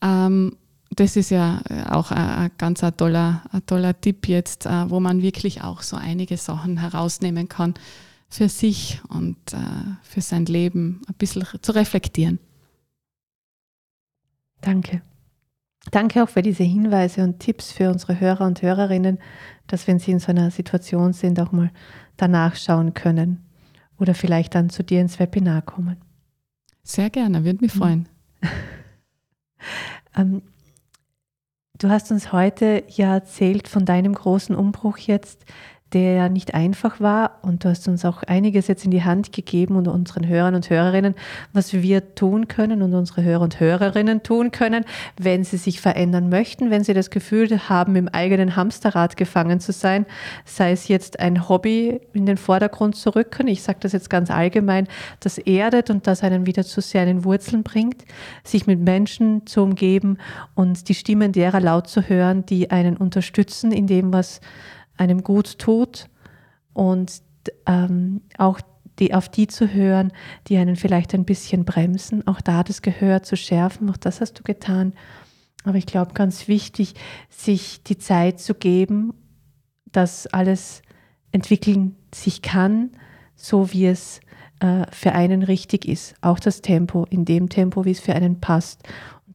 Ähm, 0.00 0.56
das 0.90 1.16
ist 1.16 1.30
ja 1.30 1.60
äh, 1.68 1.84
auch 1.84 2.10
ein, 2.10 2.50
ganz 2.58 2.82
ein 2.82 2.96
toller, 2.96 3.42
ein 3.52 3.64
toller 3.66 3.98
Tipp 4.00 4.28
jetzt, 4.28 4.66
äh, 4.66 4.90
wo 4.90 5.00
man 5.00 5.22
wirklich 5.22 5.62
auch 5.62 5.82
so 5.82 5.96
einige 5.96 6.36
Sachen 6.36 6.78
herausnehmen 6.78 7.48
kann 7.48 7.74
für 8.28 8.48
sich 8.48 9.00
und 9.08 9.36
äh, 9.52 9.56
für 10.02 10.20
sein 10.20 10.46
Leben 10.46 11.02
ein 11.08 11.14
bisschen 11.14 11.46
zu 11.62 11.72
reflektieren. 11.72 12.38
Danke. 14.60 15.02
Danke 15.90 16.22
auch 16.22 16.28
für 16.28 16.42
diese 16.42 16.62
Hinweise 16.62 17.22
und 17.24 17.40
Tipps 17.40 17.72
für 17.72 17.90
unsere 17.90 18.20
Hörer 18.20 18.46
und 18.46 18.60
Hörerinnen, 18.60 19.18
dass 19.66 19.86
wenn 19.86 19.98
sie 19.98 20.10
in 20.10 20.18
so 20.18 20.28
einer 20.28 20.50
Situation 20.50 21.12
sind, 21.12 21.40
auch 21.40 21.52
mal 21.52 21.70
danach 22.16 22.56
schauen 22.56 22.92
können 22.92 23.44
oder 23.98 24.14
vielleicht 24.14 24.54
dann 24.54 24.68
zu 24.68 24.84
dir 24.84 25.00
ins 25.00 25.18
Webinar 25.18 25.62
kommen. 25.62 25.96
Sehr 26.82 27.08
gerne, 27.08 27.44
würde 27.44 27.60
mich 27.62 27.72
freuen. 27.72 28.08
ähm, 30.16 30.42
du 31.80 31.88
hast 31.88 32.10
uns 32.10 32.30
heute 32.32 32.84
ja 32.88 33.14
erzählt 33.14 33.66
von 33.66 33.84
deinem 33.84 34.14
großen 34.14 34.54
Umbruch 34.54 34.98
jetzt, 34.98 35.44
der 35.92 36.14
ja 36.14 36.28
nicht 36.28 36.54
einfach 36.54 37.00
war. 37.00 37.38
Und 37.42 37.64
du 37.64 37.68
hast 37.68 37.88
uns 37.88 38.04
auch 38.04 38.22
einiges 38.22 38.68
jetzt 38.68 38.84
in 38.84 38.90
die 38.90 39.04
Hand 39.04 39.32
gegeben 39.32 39.76
und 39.76 39.88
unseren 39.88 40.26
Hörern 40.26 40.54
und 40.54 40.70
Hörerinnen, 40.70 41.14
was 41.52 41.72
wir 41.72 42.14
tun 42.14 42.48
können 42.48 42.82
und 42.82 42.94
unsere 42.94 43.22
Hörer 43.22 43.42
und 43.42 43.60
Hörerinnen 43.60 44.22
tun 44.22 44.50
können, 44.50 44.84
wenn 45.18 45.44
sie 45.44 45.56
sich 45.56 45.80
verändern 45.80 46.28
möchten, 46.28 46.70
wenn 46.70 46.84
sie 46.84 46.94
das 46.94 47.10
Gefühl 47.10 47.50
haben, 47.68 47.96
im 47.96 48.08
eigenen 48.08 48.56
Hamsterrad 48.56 49.16
gefangen 49.16 49.60
zu 49.60 49.72
sein, 49.72 50.06
sei 50.44 50.72
es 50.72 50.88
jetzt 50.88 51.20
ein 51.20 51.48
Hobby 51.48 52.00
in 52.12 52.26
den 52.26 52.36
Vordergrund 52.36 52.96
zu 52.96 53.14
rücken. 53.14 53.48
Ich 53.48 53.62
sage 53.62 53.78
das 53.80 53.92
jetzt 53.92 54.10
ganz 54.10 54.30
allgemein, 54.30 54.86
das 55.20 55.38
erdet 55.38 55.90
und 55.90 56.06
das 56.06 56.22
einen 56.22 56.46
wieder 56.46 56.64
zu 56.64 56.80
sehr 56.80 57.02
in 57.02 57.08
den 57.08 57.24
Wurzeln 57.24 57.62
bringt, 57.62 58.04
sich 58.44 58.66
mit 58.66 58.80
Menschen 58.80 59.46
zu 59.46 59.62
umgeben 59.62 60.18
und 60.54 60.88
die 60.88 60.94
Stimmen 60.94 61.32
derer 61.32 61.60
laut 61.60 61.88
zu 61.88 62.02
hören, 62.02 62.46
die 62.46 62.70
einen 62.70 62.96
unterstützen 62.96 63.72
in 63.72 63.86
dem, 63.86 64.12
was 64.12 64.40
einem 65.00 65.22
gut 65.22 65.58
tut 65.58 66.06
und 66.72 67.22
ähm, 67.66 68.20
auch 68.38 68.60
die, 68.98 69.14
auf 69.14 69.28
die 69.28 69.46
zu 69.46 69.72
hören, 69.72 70.12
die 70.46 70.58
einen 70.58 70.76
vielleicht 70.76 71.14
ein 71.14 71.24
bisschen 71.24 71.64
bremsen, 71.64 72.26
auch 72.26 72.40
da 72.40 72.62
das 72.62 72.82
Gehör 72.82 73.22
zu 73.22 73.36
schärfen, 73.36 73.88
auch 73.90 73.96
das 73.96 74.20
hast 74.20 74.38
du 74.38 74.42
getan. 74.42 74.92
Aber 75.64 75.78
ich 75.78 75.86
glaube, 75.86 76.12
ganz 76.12 76.48
wichtig, 76.48 76.94
sich 77.30 77.82
die 77.82 77.98
Zeit 77.98 78.40
zu 78.40 78.54
geben, 78.54 79.14
dass 79.86 80.26
alles 80.26 80.82
entwickeln 81.32 81.96
sich 82.14 82.42
kann, 82.42 82.90
so 83.36 83.72
wie 83.72 83.86
es 83.86 84.20
äh, 84.60 84.84
für 84.90 85.12
einen 85.12 85.42
richtig 85.42 85.86
ist. 85.86 86.14
Auch 86.20 86.38
das 86.38 86.60
Tempo, 86.60 87.06
in 87.08 87.24
dem 87.24 87.48
Tempo, 87.48 87.84
wie 87.84 87.90
es 87.90 88.00
für 88.00 88.14
einen 88.14 88.40
passt. 88.40 88.82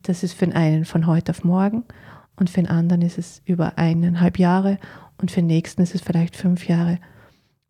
Das 0.04 0.24
ist 0.24 0.34
für 0.34 0.46
den 0.46 0.56
einen 0.56 0.86
von 0.86 1.08
heute 1.08 1.32
auf 1.32 1.44
morgen 1.44 1.84
und 2.36 2.50
für 2.50 2.62
den 2.62 2.70
anderen 2.70 3.02
ist 3.02 3.18
es 3.18 3.42
über 3.46 3.78
eineinhalb 3.78 4.38
Jahre 4.38 4.78
und 5.18 5.32
für 5.32 5.42
den 5.42 5.48
nächsten 5.48 5.82
ist 5.82 5.96
es 5.96 6.02
vielleicht 6.02 6.36
fünf 6.36 6.68
Jahre. 6.68 7.00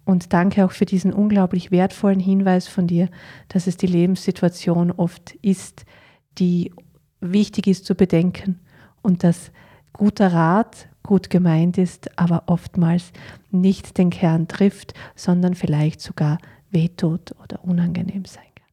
Und 0.04 0.34
danke 0.34 0.66
auch 0.66 0.72
für 0.72 0.86
diesen 0.86 1.14
unglaublich 1.14 1.72
wertvollen 1.72 2.20
Hinweis 2.20 2.68
von 2.68 2.88
dir, 2.88 3.10
dass 3.48 3.68
es 3.68 3.78
die 3.78 3.88
Lebenssituation 3.88 4.92
oft 4.92 5.36
ist, 5.42 5.86
die 6.38 6.72
wichtig 7.22 7.68
ist 7.68 7.86
zu 7.86 7.96
bedenken 7.96 8.60
und 9.02 9.24
dass 9.24 9.52
guter 9.94 10.32
Rat 10.32 10.90
gut 11.02 11.30
gemeint 11.30 11.78
ist, 11.78 12.18
aber 12.20 12.44
oftmals 12.48 13.12
nicht 13.52 13.98
den 13.98 14.10
Kern 14.10 14.48
trifft, 14.48 14.94
sondern 15.16 15.56
vielleicht 15.56 16.02
sogar 16.02 16.38
wehtut 16.72 17.34
oder 17.44 17.64
unangenehm 17.64 18.26
sein 18.26 18.44
kann. 18.56 18.66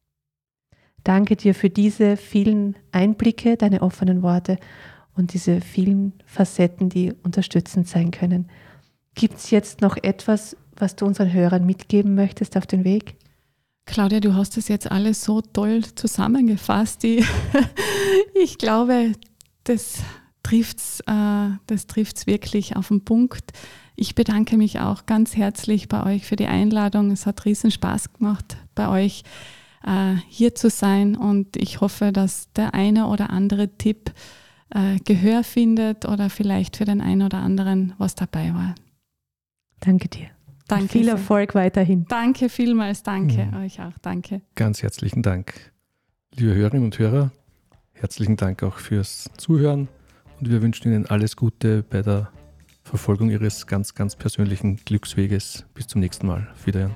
Danke 1.03 1.35
dir 1.35 1.53
für 1.53 1.69
diese 1.69 2.17
vielen 2.17 2.75
Einblicke, 2.91 3.57
deine 3.57 3.81
offenen 3.81 4.21
Worte 4.21 4.57
und 5.15 5.33
diese 5.33 5.61
vielen 5.61 6.13
Facetten, 6.25 6.89
die 6.89 7.13
unterstützend 7.23 7.87
sein 7.87 8.11
können. 8.11 8.49
Gibt 9.15 9.37
es 9.37 9.51
jetzt 9.51 9.81
noch 9.81 9.97
etwas, 9.97 10.57
was 10.75 10.95
du 10.95 11.05
unseren 11.05 11.31
Hörern 11.31 11.65
mitgeben 11.65 12.15
möchtest 12.15 12.57
auf 12.57 12.65
den 12.65 12.83
Weg? 12.83 13.15
Claudia, 13.85 14.19
du 14.19 14.33
hast 14.33 14.57
das 14.57 14.69
jetzt 14.69 14.89
alles 14.91 15.23
so 15.23 15.41
toll 15.41 15.83
zusammengefasst. 15.95 17.03
Ich, 17.03 17.25
ich 18.33 18.57
glaube, 18.57 19.11
das 19.65 19.99
trifft 20.41 20.77
es 20.77 20.99
äh, 21.01 21.49
das 21.67 21.87
trifft's 21.87 22.27
wirklich 22.27 22.75
auf 22.75 22.87
den 22.87 23.03
Punkt. 23.03 23.51
Ich 23.95 24.15
bedanke 24.15 24.57
mich 24.57 24.79
auch 24.79 25.05
ganz 25.05 25.35
herzlich 25.35 25.87
bei 25.87 26.03
euch 26.03 26.25
für 26.25 26.35
die 26.35 26.47
Einladung. 26.47 27.11
Es 27.11 27.25
hat 27.25 27.45
riesen 27.45 27.71
Spaß 27.71 28.13
gemacht, 28.13 28.57
bei 28.73 28.89
euch 28.89 29.23
äh, 29.85 30.15
hier 30.27 30.55
zu 30.55 30.69
sein 30.69 31.15
und 31.15 31.55
ich 31.57 31.81
hoffe, 31.81 32.11
dass 32.11 32.51
der 32.53 32.73
eine 32.73 33.07
oder 33.07 33.29
andere 33.29 33.77
Tipp 33.77 34.11
äh, 34.73 34.97
Gehör 35.05 35.43
findet 35.43 36.05
oder 36.05 36.29
vielleicht 36.29 36.77
für 36.77 36.85
den 36.85 37.01
einen 37.01 37.21
oder 37.21 37.39
anderen 37.39 37.93
was 37.97 38.15
dabei 38.15 38.53
war. 38.53 38.75
Danke 39.79 40.07
dir. 40.07 40.27
Danke. 40.67 40.83
Und 40.83 40.91
viel 40.91 41.07
Erfolg 41.09 41.55
weiterhin. 41.55 42.05
Danke 42.07 42.49
vielmals, 42.49 43.03
danke 43.03 43.45
mhm. 43.45 43.63
euch 43.63 43.81
auch, 43.81 43.97
danke. 44.01 44.41
Ganz 44.55 44.81
herzlichen 44.81 45.21
Dank. 45.21 45.53
Liebe 46.35 46.55
Hörerinnen 46.55 46.85
und 46.85 46.97
Hörer, 46.97 47.31
herzlichen 47.91 48.37
Dank 48.37 48.63
auch 48.63 48.77
fürs 48.77 49.29
Zuhören 49.37 49.89
und 50.39 50.49
wir 50.49 50.61
wünschen 50.61 50.91
Ihnen 50.91 51.05
alles 51.05 51.35
Gute 51.35 51.83
bei 51.83 52.01
der 52.01 52.29
Verfolgung 52.83 53.29
Ihres 53.29 53.67
ganz, 53.67 53.93
ganz 53.93 54.15
persönlichen 54.15 54.77
Glücksweges. 54.77 55.65
Bis 55.73 55.87
zum 55.87 56.01
nächsten 56.01 56.27
Mal. 56.27 56.47
Wiederhören. 56.65 56.95